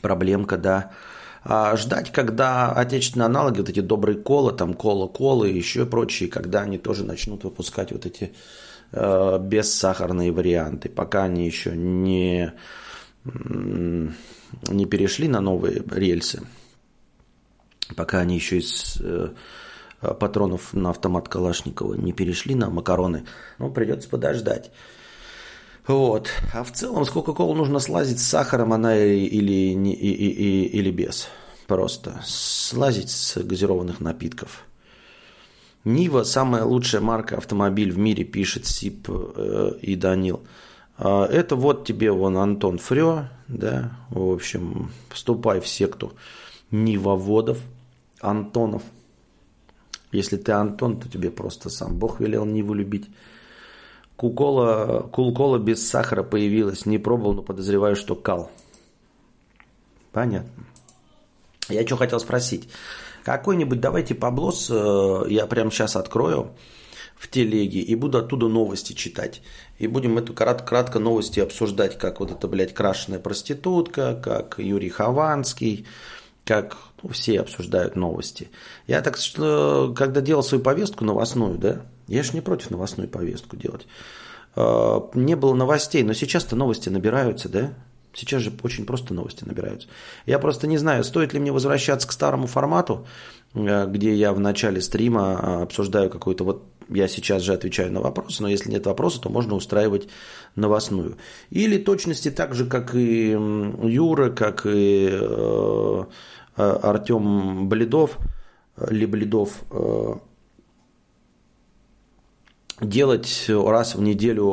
[0.01, 0.91] проблемка, да.
[1.43, 6.61] А ждать, когда отечественные аналоги, вот эти добрые колы, там кола-колы и еще прочие, когда
[6.61, 8.33] они тоже начнут выпускать вот эти
[8.91, 12.53] э, бессахарные варианты, пока они еще не,
[13.23, 16.43] не перешли на новые рельсы,
[17.95, 19.01] пока они еще из
[20.03, 23.25] Э, патронов на автомат Калашникова не перешли на макароны,
[23.57, 24.71] ну, придется подождать.
[25.87, 26.29] Вот.
[26.53, 30.65] А в целом, сколько кола нужно слазить с сахаром, она или, не, и, и, и,
[30.65, 31.27] или без.
[31.67, 34.65] Просто слазить с газированных напитков.
[35.83, 40.41] Нива– самая лучшая марка автомобиль в мире, пишет Сип э, и Данил.
[40.97, 46.13] А это вот тебе вон Антон Фрё, да, в общем, вступай в секту
[46.71, 47.59] Нивоводов,
[48.21, 48.83] Антонов–
[50.13, 53.09] если ты Антон, то тебе просто сам Бог велел Ниву любить.
[54.15, 56.85] Кукола, кулкола без сахара появилась.
[56.85, 58.51] Не пробовал, но подозреваю, что кал.
[60.11, 60.63] Понятно.
[61.69, 62.69] Я что хотел спросить.
[63.23, 66.51] Какой-нибудь, давайте поблос, э, я прямо сейчас открою
[67.15, 69.41] в телеге и буду оттуда новости читать.
[69.79, 74.89] И будем эту кратко, кратко новости обсуждать, как вот эта, блядь, крашеная проститутка, как Юрий
[74.89, 75.87] Хованский,
[76.43, 78.49] как ну, все обсуждают новости.
[78.87, 83.55] Я так что, когда делал свою повестку новостную, да, я же не против новостную повестку
[83.55, 83.87] делать.
[84.55, 87.73] А, не было новостей, но сейчас-то новости набираются, да?
[88.13, 89.87] Сейчас же очень просто новости набираются.
[90.27, 93.07] Я просто не знаю, стоит ли мне возвращаться к старому формату,
[93.55, 98.01] э, где я в начале стрима а, обсуждаю какой-то вот я сейчас же отвечаю на
[98.01, 100.09] вопросы, но если нет вопроса, то можно устраивать
[100.55, 101.17] новостную.
[101.49, 106.03] Или точности так же, как и Юра, как и э,
[106.55, 108.19] Э, Артем Бледов,
[108.77, 110.13] э, Лебледов, э,
[112.83, 114.45] делать раз в неделю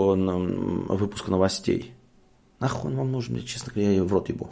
[0.94, 1.94] выпуск новостей.
[2.58, 4.50] Нахуй он вам нужен, честно говоря, я в рот ебу.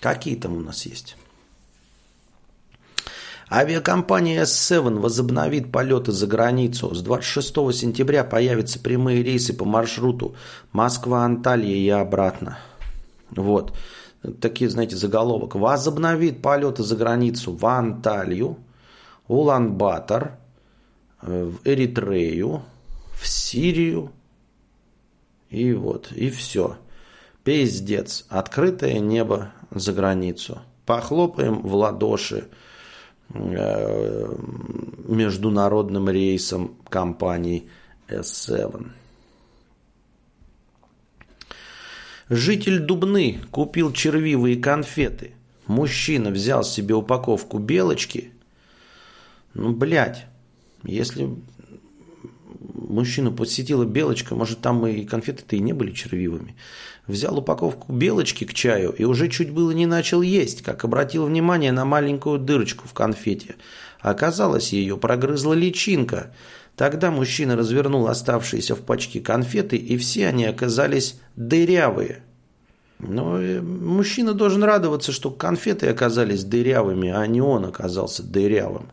[0.00, 1.16] Какие там у нас есть?
[3.52, 6.94] Авиакомпания S7 возобновит полеты за границу.
[6.94, 10.36] С 26 сентября появятся прямые рейсы по маршруту
[10.72, 12.58] Москва-Анталия и обратно.
[13.30, 13.76] Вот.
[14.40, 15.56] Такие, знаете, заголовок.
[15.56, 18.56] Возобновит полеты за границу в Анталию,
[19.26, 20.38] Улан-Батор,
[21.20, 22.62] в Эритрею,
[23.20, 24.12] в Сирию.
[25.48, 26.76] И вот, и все.
[27.42, 28.26] Пиздец.
[28.28, 30.60] Открытое небо за границу.
[30.86, 32.46] Похлопаем в ладоши
[35.10, 37.68] международным рейсом компании
[38.08, 38.90] S7.
[42.28, 45.32] Житель Дубны купил червивые конфеты.
[45.66, 48.32] Мужчина взял себе упаковку белочки.
[49.54, 50.26] Ну, блядь,
[50.84, 51.28] если
[52.88, 56.56] мужчину посетила белочка, может, там и конфеты-то и не были червивыми.
[57.06, 61.72] Взял упаковку белочки к чаю и уже чуть было не начал есть, как обратил внимание
[61.72, 63.56] на маленькую дырочку в конфете.
[64.00, 66.32] Оказалось, ее прогрызла личинка.
[66.76, 72.22] Тогда мужчина развернул оставшиеся в пачке конфеты, и все они оказались дырявые.
[72.98, 78.88] Но э, мужчина должен радоваться, что конфеты оказались дырявыми, а не он оказался дырявым.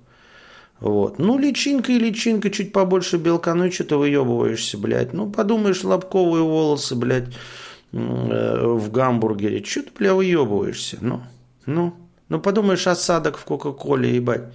[0.80, 1.18] Вот.
[1.18, 5.14] Ну, личинка и личинка, чуть побольше белка, ну и что ты выебываешься, блядь.
[5.14, 7.30] Ну, подумаешь, лобковые волосы, блядь,
[7.92, 9.64] э, в гамбургере.
[9.64, 10.98] Что ты, бля, выебываешься?
[11.02, 11.22] Ну,
[11.66, 11.96] ну,
[12.30, 14.54] ну, подумаешь, осадок в Кока-Коле, ебать.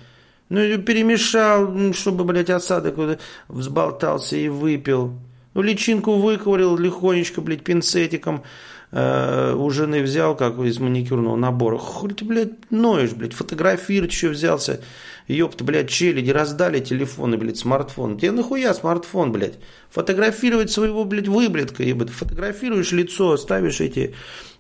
[0.49, 5.15] Ну, перемешал, чтобы, блядь, осадок взболтался и выпил.
[5.55, 8.45] Ну, личинку выковырил легонечко, блядь, пинцетиком
[8.93, 11.79] э, у жены взял, как из маникюрного набора.
[11.79, 14.81] Хуй ты, блядь, ноешь, блядь, фотографировать еще взялся.
[15.27, 18.19] Ёпта, блядь, челяди раздали телефоны, блядь, смартфон.
[18.19, 19.59] Тебе нахуя смартфон, блядь?
[19.91, 22.11] Фотографировать своего, блядь, выблядка, ебать.
[22.11, 24.15] Фотографируешь лицо, ставишь эти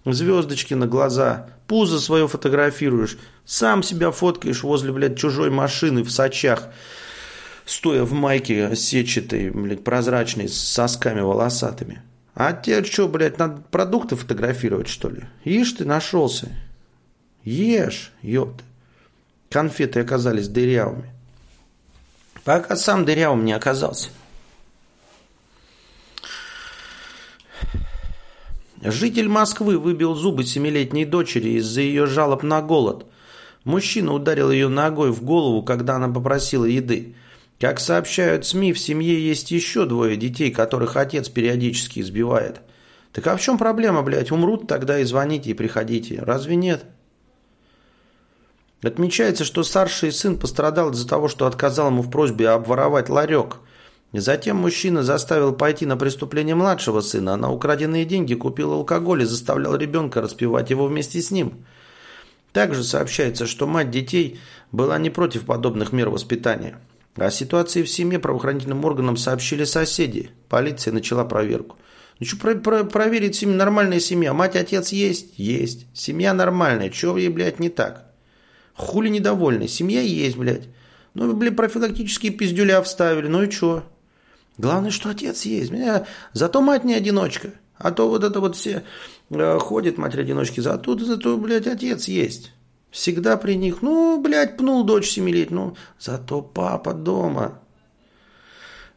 [0.04, 6.68] звездочки на глаза, пузо свое фотографируешь, сам себя фоткаешь возле, блядь, чужой машины в сачах,
[7.64, 12.02] стоя в майке сетчатой, блядь, прозрачной, с сосками волосатыми.
[12.34, 15.24] А тебе что, блядь, надо продукты фотографировать, что ли?
[15.44, 16.48] Ишь ты нашелся.
[17.44, 18.64] Ешь, ёпта.
[19.50, 21.10] Конфеты оказались дырявыми.
[22.44, 24.08] Пока сам дырявым не оказался.
[28.82, 33.06] Житель Москвы выбил зубы семилетней дочери из-за ее жалоб на голод.
[33.62, 37.14] Мужчина ударил ее ногой в голову, когда она попросила еды.
[37.62, 42.60] Как сообщают СМИ, в семье есть еще двое детей, которых отец периодически избивает.
[43.12, 44.32] Так а в чем проблема, блядь?
[44.32, 46.18] Умрут тогда и звоните, и приходите.
[46.20, 46.84] Разве нет?
[48.82, 53.58] Отмечается, что старший сын пострадал из-за того, что отказал ему в просьбе обворовать ларек–
[54.12, 59.74] Затем мужчина заставил пойти на преступление младшего сына, на украденные деньги купил алкоголь и заставлял
[59.74, 61.64] ребенка распивать его вместе с ним.
[62.52, 64.38] Также сообщается, что мать детей
[64.70, 66.78] была не против подобных мер воспитания.
[67.16, 70.30] О ситуации в семье правоохранительным органам сообщили соседи.
[70.48, 71.76] Полиция начала проверку.
[72.18, 73.56] Ну что про про проверить семью?
[73.56, 74.32] Нормальная семья.
[74.32, 75.38] Мать, отец есть?
[75.38, 75.86] Есть.
[75.92, 76.88] Семья нормальная.
[76.88, 78.12] Чего ей, блядь, не так?
[78.74, 79.68] Хули недовольны?
[79.68, 80.68] Семья есть, блядь.
[81.14, 83.26] Ну, блядь, профилактические пиздюля вставили.
[83.26, 83.84] Ну и что?
[84.56, 85.70] Главное, что отец есть.
[85.70, 86.06] Меня...
[86.32, 87.50] Зато мать не одиночка.
[87.76, 88.84] А то вот это вот все
[89.30, 90.60] э, ходят матери-одиночки.
[90.60, 92.52] Зато, зато, блядь, отец есть.
[92.92, 93.80] Всегда при них.
[93.80, 95.68] Ну, блядь, пнул дочь семилетнюю.
[95.68, 97.58] Ну, зато папа дома.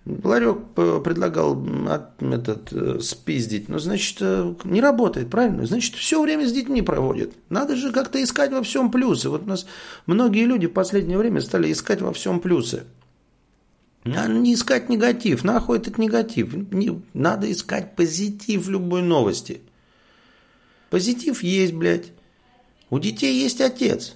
[0.06, 3.70] Ларек э, предлагал от, этот, э, спиздить.
[3.70, 5.66] Ну, значит, э, не работает, правильно?
[5.66, 7.34] Значит, все время с детьми проводит.
[7.50, 9.30] Надо же как-то искать во всем плюсы.
[9.30, 9.66] Вот у нас
[10.06, 12.84] многие люди в последнее время стали искать во всем плюсы.
[14.04, 15.46] Надо не искать негатив.
[15.46, 16.54] Нахуй этот негатив?
[16.72, 19.62] Не, надо искать позитив любой новости.
[20.90, 22.12] Позитив есть, блядь.
[22.96, 24.16] У детей есть отец.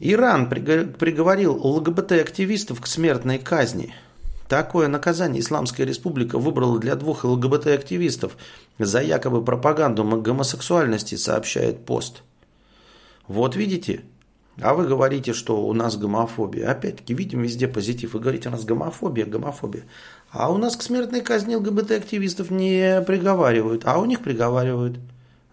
[0.00, 3.94] Иран приговорил ЛГБТ-активистов к смертной казни.
[4.48, 8.36] Такое наказание Исламская республика выбрала для двух ЛГБТ-активистов
[8.80, 12.24] за якобы пропаганду гомосексуальности, сообщает пост.
[13.28, 14.02] Вот видите,
[14.60, 16.70] а вы говорите, что у нас гомофобия.
[16.70, 18.14] Опять-таки, видим везде позитив.
[18.14, 19.84] Вы говорите, у нас гомофобия, гомофобия.
[20.38, 24.98] А у нас к смертной казни ЛГБТ-активистов не приговаривают, а у них приговаривают.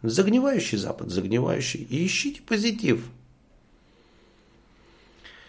[0.01, 1.87] Загнивающий Запад, загнивающий.
[1.89, 3.05] И ищите позитив.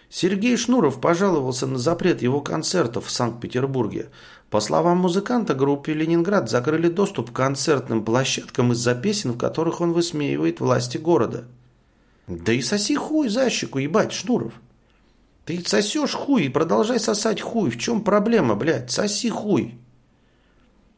[0.09, 4.07] Сергей Шнуров пожаловался на запрет его концертов в Санкт-Петербурге.
[4.49, 9.91] По словам музыканта, группе «Ленинград» закрыли доступ к концертным площадкам из-за песен, в которых он
[9.91, 11.43] высмеивает власти города–
[12.27, 14.53] да и соси хуй за щеку, ебать, Шнуров.
[15.45, 17.69] Ты сосешь хуй и продолжай сосать хуй.
[17.69, 18.91] В чем проблема, блядь?
[18.91, 19.75] Соси хуй.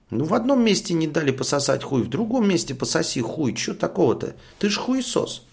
[0.10, 3.53] Ну, в одном месте не дали пососать хуй, в другом месте пососи хуй.
[3.53, 4.36] Че такого-то?
[4.57, 5.45] Ты ж хуесос.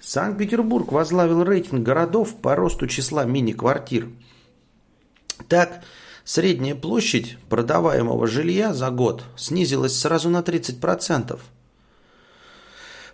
[0.00, 4.10] Санкт-Петербург возглавил рейтинг городов по росту числа мини-квартир.
[5.48, 5.82] Так,
[6.24, 11.38] средняя площадь продаваемого жилья за год снизилась сразу на 30%.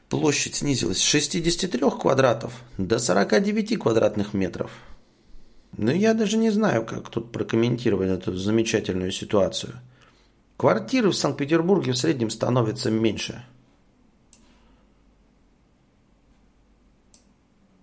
[0.08, 4.70] Площадь снизилась с 63 квадратов до 49 квадратных метров.
[5.76, 9.74] Но я даже не знаю, как тут прокомментировать эту замечательную ситуацию.
[10.56, 13.44] Квартиры в Санкт-Петербурге в среднем становятся меньше.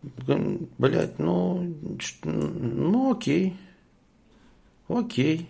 [0.01, 1.75] Блять, ну,
[2.23, 3.55] ну окей.
[4.87, 5.47] Окей.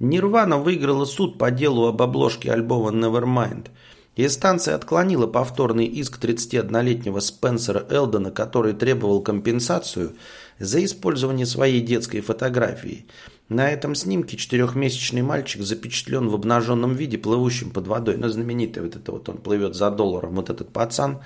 [0.00, 3.68] Нирвана выиграла суд по делу об обложке альбома Nevermind.
[4.16, 10.14] Инстанция отклонила повторный иск 31-летнего Спенсера Элдона, который требовал компенсацию
[10.58, 13.06] за использование своей детской фотографии.
[13.48, 18.16] На этом снимке четырехмесячный мальчик запечатлен в обнаженном виде, плывущим под водой.
[18.16, 21.20] Ну, знаменитый вот это вот он плывет за долларом, вот этот пацан.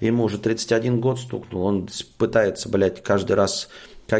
[0.00, 1.88] Ему уже 31 год стукнул, он
[2.18, 3.68] пытается, блядь, каждый раз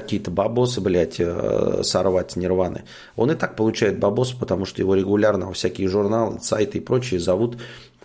[0.00, 2.84] какие-то бабосы, блядь, э, сорвать Нирваны.
[3.14, 7.20] Он и так получает бабосы, потому что его регулярно во всякие журналы, сайты и прочие
[7.20, 7.58] зовут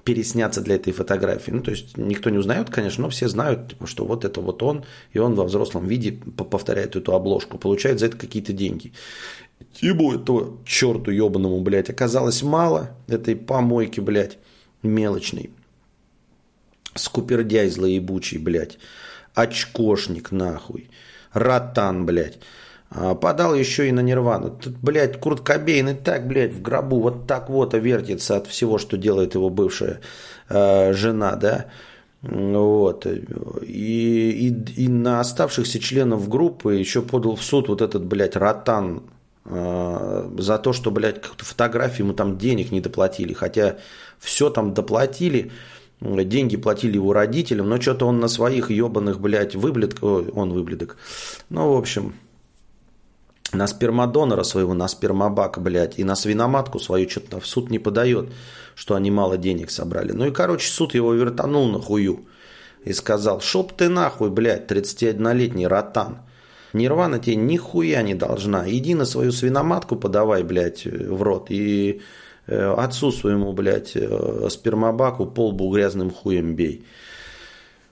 [0.03, 1.51] пересняться для этой фотографии.
[1.51, 4.63] Ну, то есть никто не узнает, конечно, но все знают, типа, что вот это вот
[4.63, 4.83] он,
[5.13, 8.91] и он во взрослом виде повторяет эту обложку, получает за это какие-то деньги.
[9.79, 14.37] Ему этого черту ебаному, блядь, оказалось мало этой помойки, блядь,
[14.83, 15.51] мелочной.
[16.95, 18.77] Скупердяй злоебучий, блядь.
[19.35, 20.89] Очкошник, нахуй.
[21.37, 22.39] Ротан, блядь.
[22.89, 24.49] А, подал еще и на Нирвану.
[24.49, 28.77] Тут, блядь, Курт Кобейн и так, блядь, в гробу вот так вот вертится от всего,
[28.77, 29.99] что делает его бывшая
[30.49, 31.65] э, жена, да.
[32.21, 33.05] Вот.
[33.05, 39.03] И, и, и на оставшихся членов группы еще подал в суд вот этот, блядь, Ротан
[39.45, 43.33] э, за то, что, блядь, как-то фотографии ему там денег не доплатили.
[43.33, 43.77] Хотя
[44.19, 45.51] все там доплатили
[45.99, 50.97] деньги платили его родителям, но что-то он на своих ебаных, блядь, выблядок, он выблядок.
[51.49, 52.13] Ну, в общем,
[53.51, 58.29] на спермодонора своего, на спермобак, блядь, и на свиноматку свою что-то в суд не подает,
[58.75, 60.11] что они мало денег собрали.
[60.11, 62.25] Ну и, короче, суд его вертанул на хую
[62.83, 66.19] и сказал, шоп ты нахуй, блядь, 31-летний ротан.
[66.73, 68.69] Нирвана тебе нихуя не должна.
[68.69, 71.47] Иди на свою свиноматку подавай, блядь, в рот.
[71.49, 72.01] И
[72.55, 76.85] отцу своему, блядь, э, спермобаку полбу грязным хуем бей.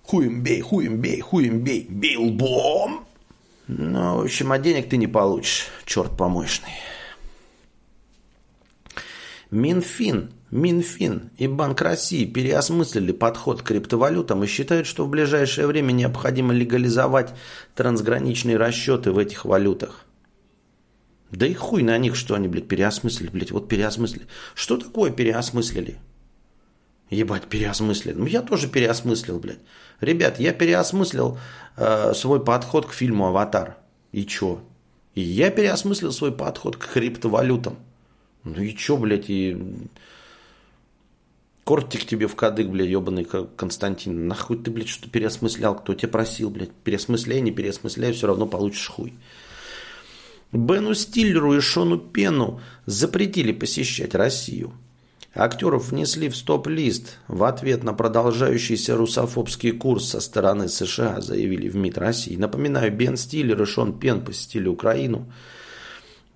[0.03, 3.05] Хуем бей, хуем бей, хуем бей, билбом.
[3.67, 6.69] Ну, в общем, а денег ты не получишь, черт помощный.
[9.51, 15.91] Минфин, Минфин и Банк России переосмыслили подход к криптовалютам и считают, что в ближайшее время
[15.91, 17.33] необходимо легализовать
[17.73, 20.04] трансграничные расчеты в этих валютах.
[21.31, 24.27] Да и хуй на них, что они, блядь, переосмыслили, блядь, вот переосмыслили.
[24.53, 25.97] Что такое переосмыслили?
[27.09, 28.13] Ебать, переосмыслили.
[28.13, 29.59] Ну, я тоже переосмыслил, блядь.
[30.01, 31.37] Ребят, я переосмыслил
[31.77, 33.77] э, свой подход к фильму «Аватар».
[34.11, 34.61] И чё?
[35.13, 37.77] И я переосмыслил свой подход к криптовалютам.
[38.43, 39.57] Ну и чё, блядь, и...
[41.63, 44.27] Кортик тебе в кадык, блядь, ебаный Константин.
[44.27, 45.75] Нахуй ты, блядь, что переосмыслял?
[45.75, 46.71] Кто тебя просил, блядь?
[46.71, 49.15] Переосмысляй, не переосмысляй, все равно получишь хуй.
[50.55, 54.73] Бену Стиллеру и Шону Пену запретили посещать Россию.
[55.33, 61.75] Актеров внесли в стоп-лист в ответ на продолжающийся русофобский курс со стороны США, заявили в
[61.75, 62.37] МИД России.
[62.37, 65.29] Напоминаю, Бен Стиллер и Шон Пен посетили Украину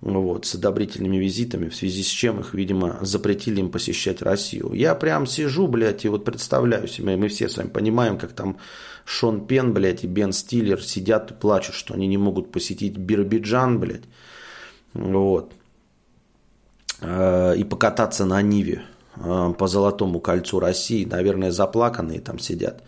[0.02, 4.72] вот, с одобрительными визитами, в связи с чем их, видимо, запретили им посещать Россию.
[4.74, 8.58] Я прям сижу, блядь, и вот представляю себе, мы все с вами понимаем, как там
[9.10, 13.80] Шон Пен, блядь, и Бен Стиллер сидят и плачут, что они не могут посетить Биробиджан,
[13.80, 14.04] блядь,
[14.94, 15.52] вот,
[17.00, 18.82] Э, и покататься на Ниве
[19.16, 21.04] э, по Золотому кольцу России.
[21.04, 22.82] Наверное, заплаканные там сидят.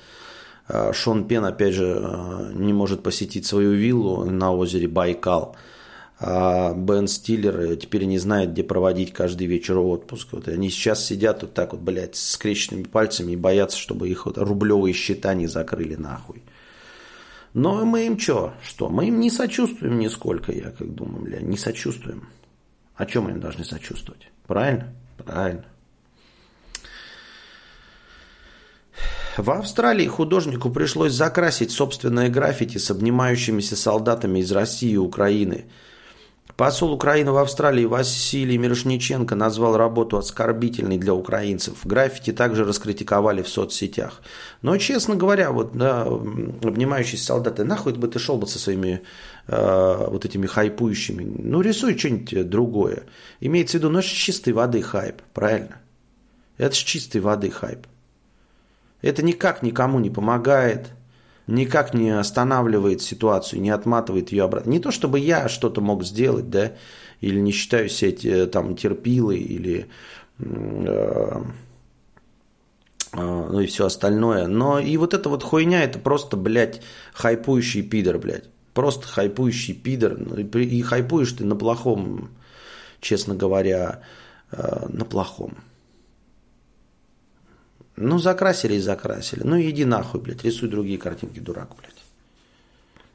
[0.68, 5.56] Э, Шон Пен, опять же, не может посетить свою виллу на озере Байкал.
[6.24, 10.28] А Бен Стиллер теперь не знает, где проводить каждый вечер отпуск.
[10.30, 14.26] Вот они сейчас сидят вот так вот, блядь, с скрещенными пальцами и боятся, чтобы их
[14.26, 16.44] вот рублевые счета не закрыли нахуй.
[17.54, 18.54] Но мы им что?
[18.64, 18.88] Что?
[18.88, 22.28] Мы им не сочувствуем нисколько, я как думаю, бля, не сочувствуем.
[22.94, 24.30] О чем мы им должны сочувствовать?
[24.46, 24.94] Правильно?
[25.18, 25.64] Правильно.
[29.36, 35.64] В Австралии художнику пришлось закрасить собственное граффити с обнимающимися солдатами из России и Украины–
[36.62, 41.84] Посол Украины в Австралии Василий Мирошниченко назвал работу оскорбительной для украинцев.
[41.84, 44.22] Граффити также раскритиковали в соцсетях.
[44.62, 49.02] Но, честно говоря, вот, да, обнимающиеся солдаты, нахуй бы ты шел бы со своими
[49.48, 51.24] э, вот этими хайпующими.
[51.36, 53.06] Ну, рисуй что-нибудь другое.
[53.40, 55.80] Имеется в виду, ну, это чистой воды хайп, правильно?
[56.58, 57.88] Это же чистой воды хайп.
[59.00, 60.92] Это никак никому не помогает–
[61.46, 64.70] никак не останавливает ситуацию, не отматывает ее обратно.
[64.70, 66.72] Не то, чтобы я что-то мог сделать, да,
[67.20, 69.88] или не считаю себя там терпилой, или
[70.38, 71.42] э,
[73.12, 74.46] э, ну и все остальное.
[74.46, 76.82] Но и вот эта вот хуйня, это просто, блядь,
[77.12, 78.44] хайпующий пидор, блядь.
[78.74, 80.16] Просто хайпующий пидор.
[80.18, 82.30] Ну, и, хайпуешь ты на плохом,
[83.00, 84.02] честно говоря,
[84.50, 85.56] э, на плохом.
[88.02, 89.42] Ну, закрасили и закрасили.
[89.44, 92.02] Ну, иди нахуй, блядь, рисуй другие картинки, дурак, блядь.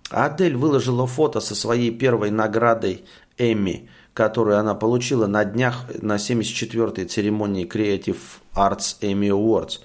[0.09, 3.03] Адель выложила фото со своей первой наградой
[3.37, 8.17] Эмми, которую она получила на днях на 74-й церемонии Creative
[8.55, 9.79] Arts Emmy Awards.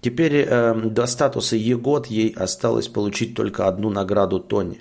[0.00, 4.80] Теперь э, до статуса ЕГОТ ей осталось получить только одну награду Тони.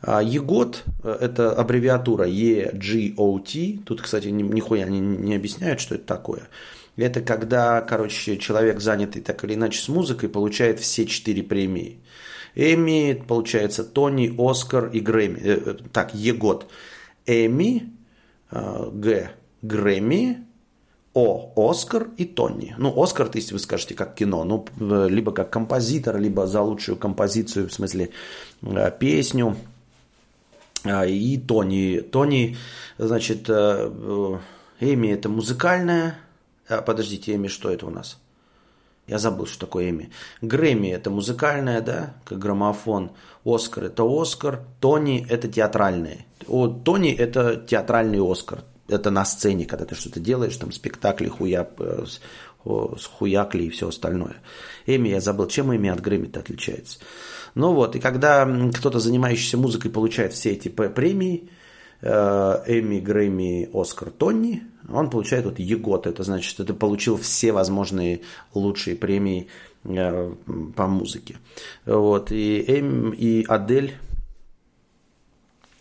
[0.00, 3.82] А ЕГОТ э,– это аббревиатура EGOT.
[3.84, 6.48] Тут, кстати, нихуя не, не объясняют, что это такое.
[6.96, 12.00] Это когда, короче, человек, занятый так или иначе с музыкой, получает все четыре премии.
[12.54, 15.38] Эми, получается, Тони, Оскар и Грэмми.
[15.40, 16.66] Э, э, так, Егод.
[17.26, 17.92] Эми,
[18.50, 19.30] э, Г.
[19.62, 20.46] Грэмми,
[21.14, 21.52] О.
[21.56, 22.74] Оскар и Тони.
[22.78, 24.44] Ну, Оскар, то есть вы скажете, как кино.
[24.44, 28.10] Ну, либо как композитор, либо за лучшую композицию, в смысле
[28.98, 29.56] песню.
[30.84, 32.00] А, и Тони.
[32.00, 32.56] Тони,
[32.98, 36.16] значит, Эми это музыкальная.
[36.70, 38.18] А, подождите, Эми, что это у нас?
[39.08, 40.12] Я забыл, что такое Эми.
[40.40, 43.10] Грэмми– это музыкальная, да, как граммофон.
[43.44, 44.62] Оскар– это Оскар.
[44.78, 46.26] Тони– это театральные.
[46.46, 48.62] О, Тони– это театральный Оскар.
[48.86, 53.88] Это на сцене, когда ты что-то делаешь, там спектакли, хуя, э, с, хуякли и все
[53.88, 54.36] остальное.
[54.86, 57.00] Эми, я забыл, чем Эми от Грэмми-то отличается.
[57.56, 61.50] Ну вот, и когда кто-то, занимающийся музыкой, получает все эти премии,
[62.00, 66.06] э, Эми, Грэмми, Оскар, Тони, он получает вот ЕГОТ.
[66.06, 68.20] Это значит, что ты получил все возможные
[68.54, 69.48] лучшие премии
[69.84, 70.32] э,
[70.76, 71.36] по музыке.
[71.86, 72.32] Вот.
[72.32, 73.94] И, Эм, и Адель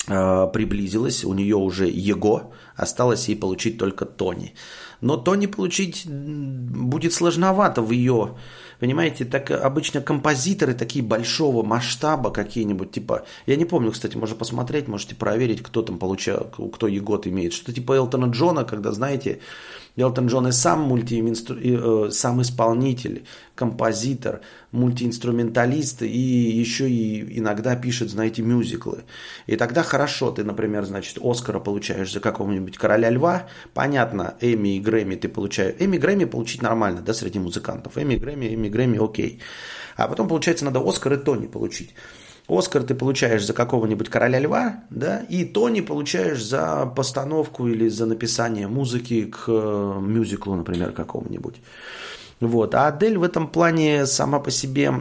[0.08, 4.54] э, приблизилась, у нее уже ЕГО, осталось ей получить только Тони.
[5.02, 8.36] Но Тони получить будет сложновато в ее
[8.80, 14.88] Понимаете, так обычно композиторы такие большого масштаба какие-нибудь, типа, я не помню, кстати, можно посмотреть,
[14.88, 17.52] можете проверить, кто там получал, кто Егот имеет.
[17.52, 19.42] Что типа Элтона Джона, когда, знаете,
[20.02, 21.58] Элтон Джон и сам, мультиинстру...
[21.60, 23.26] э, сам исполнитель,
[23.56, 24.42] композитор,
[24.72, 29.04] мультиинструменталист и еще и иногда пишет, знаете, мюзиклы.
[29.48, 33.48] И тогда хорошо, ты, например, значит, Оскара получаешь за какого-нибудь Короля Льва.
[33.74, 35.76] Понятно, Эми и Грэмми ты получаешь.
[35.80, 37.98] Эми и Грэмми получить нормально, да, среди музыкантов.
[37.98, 39.40] Эми и Грэмми, Эми и Грэмми, окей.
[39.96, 41.94] А потом, получается, надо Оскар и Тони получить.
[42.50, 48.06] Оскар ты получаешь за какого-нибудь короля льва, да, и Тони получаешь за постановку или за
[48.06, 51.62] написание музыки к э, мюзиклу, например, какому-нибудь.
[52.40, 52.74] Вот.
[52.74, 54.94] А Адель в этом плане сама по себе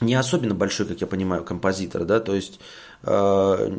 [0.00, 2.58] не особенно большой, как я понимаю, композитор, да, то есть
[3.02, 3.70] э,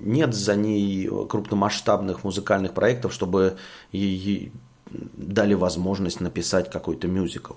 [0.00, 3.56] нет за ней крупномасштабных музыкальных проектов, чтобы
[3.92, 4.52] ей
[4.90, 7.54] дали возможность написать какой-то мюзикл.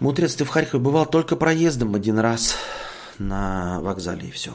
[0.00, 2.56] Мудрец, ты в Харькове бывал только проездом один раз
[3.18, 4.52] на вокзале и все.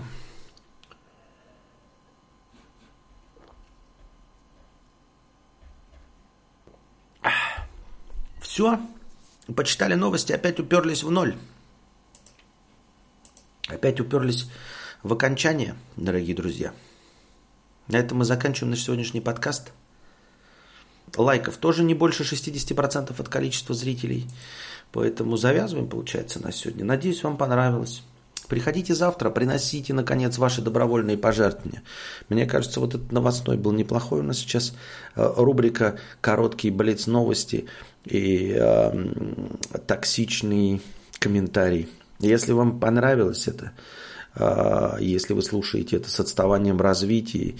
[8.41, 8.79] Все.
[9.55, 11.35] Почитали новости, опять уперлись в ноль.
[13.67, 14.49] Опять уперлись
[15.03, 16.73] в окончание, дорогие друзья.
[17.87, 19.71] На этом мы заканчиваем наш сегодняшний подкаст.
[21.17, 24.27] Лайков тоже не больше 60% от количества зрителей.
[24.91, 26.85] Поэтому завязываем, получается, на сегодня.
[26.85, 28.01] Надеюсь, вам понравилось.
[28.47, 31.83] Приходите завтра, приносите, наконец, ваши добровольные пожертвования.
[32.29, 34.19] Мне кажется, вот этот новостной был неплохой.
[34.19, 34.73] У нас сейчас
[35.15, 37.65] э, рубрика «Короткие блиц новости»
[38.05, 39.05] и э,
[39.87, 40.81] токсичный
[41.19, 41.89] комментарий.
[42.19, 43.71] Если вам понравилось это,
[44.35, 47.55] э, если вы слушаете это с отставанием развития,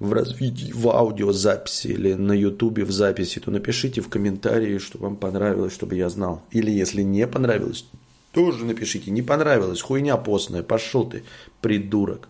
[0.00, 5.16] в развитии, в аудиозаписи или на ютубе в записи, то напишите в комментарии, что вам
[5.16, 6.42] понравилось, чтобы я знал.
[6.50, 7.84] Или если не понравилось,
[8.32, 9.10] тоже напишите.
[9.10, 11.22] Не понравилось, хуйня постная, пошел ты,
[11.60, 12.28] придурок.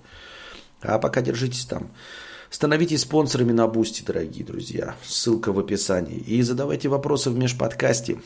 [0.83, 1.91] А пока держитесь там.
[2.51, 4.97] Становитесь спонсорами на Boosty, дорогие друзья.
[5.05, 6.19] Ссылка в описании.
[6.19, 8.21] И задавайте вопросы в межподкастье.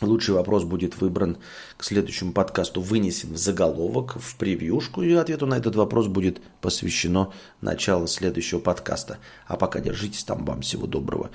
[0.00, 1.38] Лучший вопрос будет выбран
[1.76, 7.32] к следующему подкасту, вынесен в заголовок, в превьюшку, и ответу на этот вопрос будет посвящено
[7.60, 9.18] начало следующего подкаста.
[9.46, 11.30] А пока держитесь там, вам всего доброго,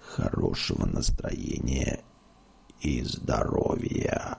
[0.00, 2.00] хорошего настроения
[2.80, 4.38] и здоровья.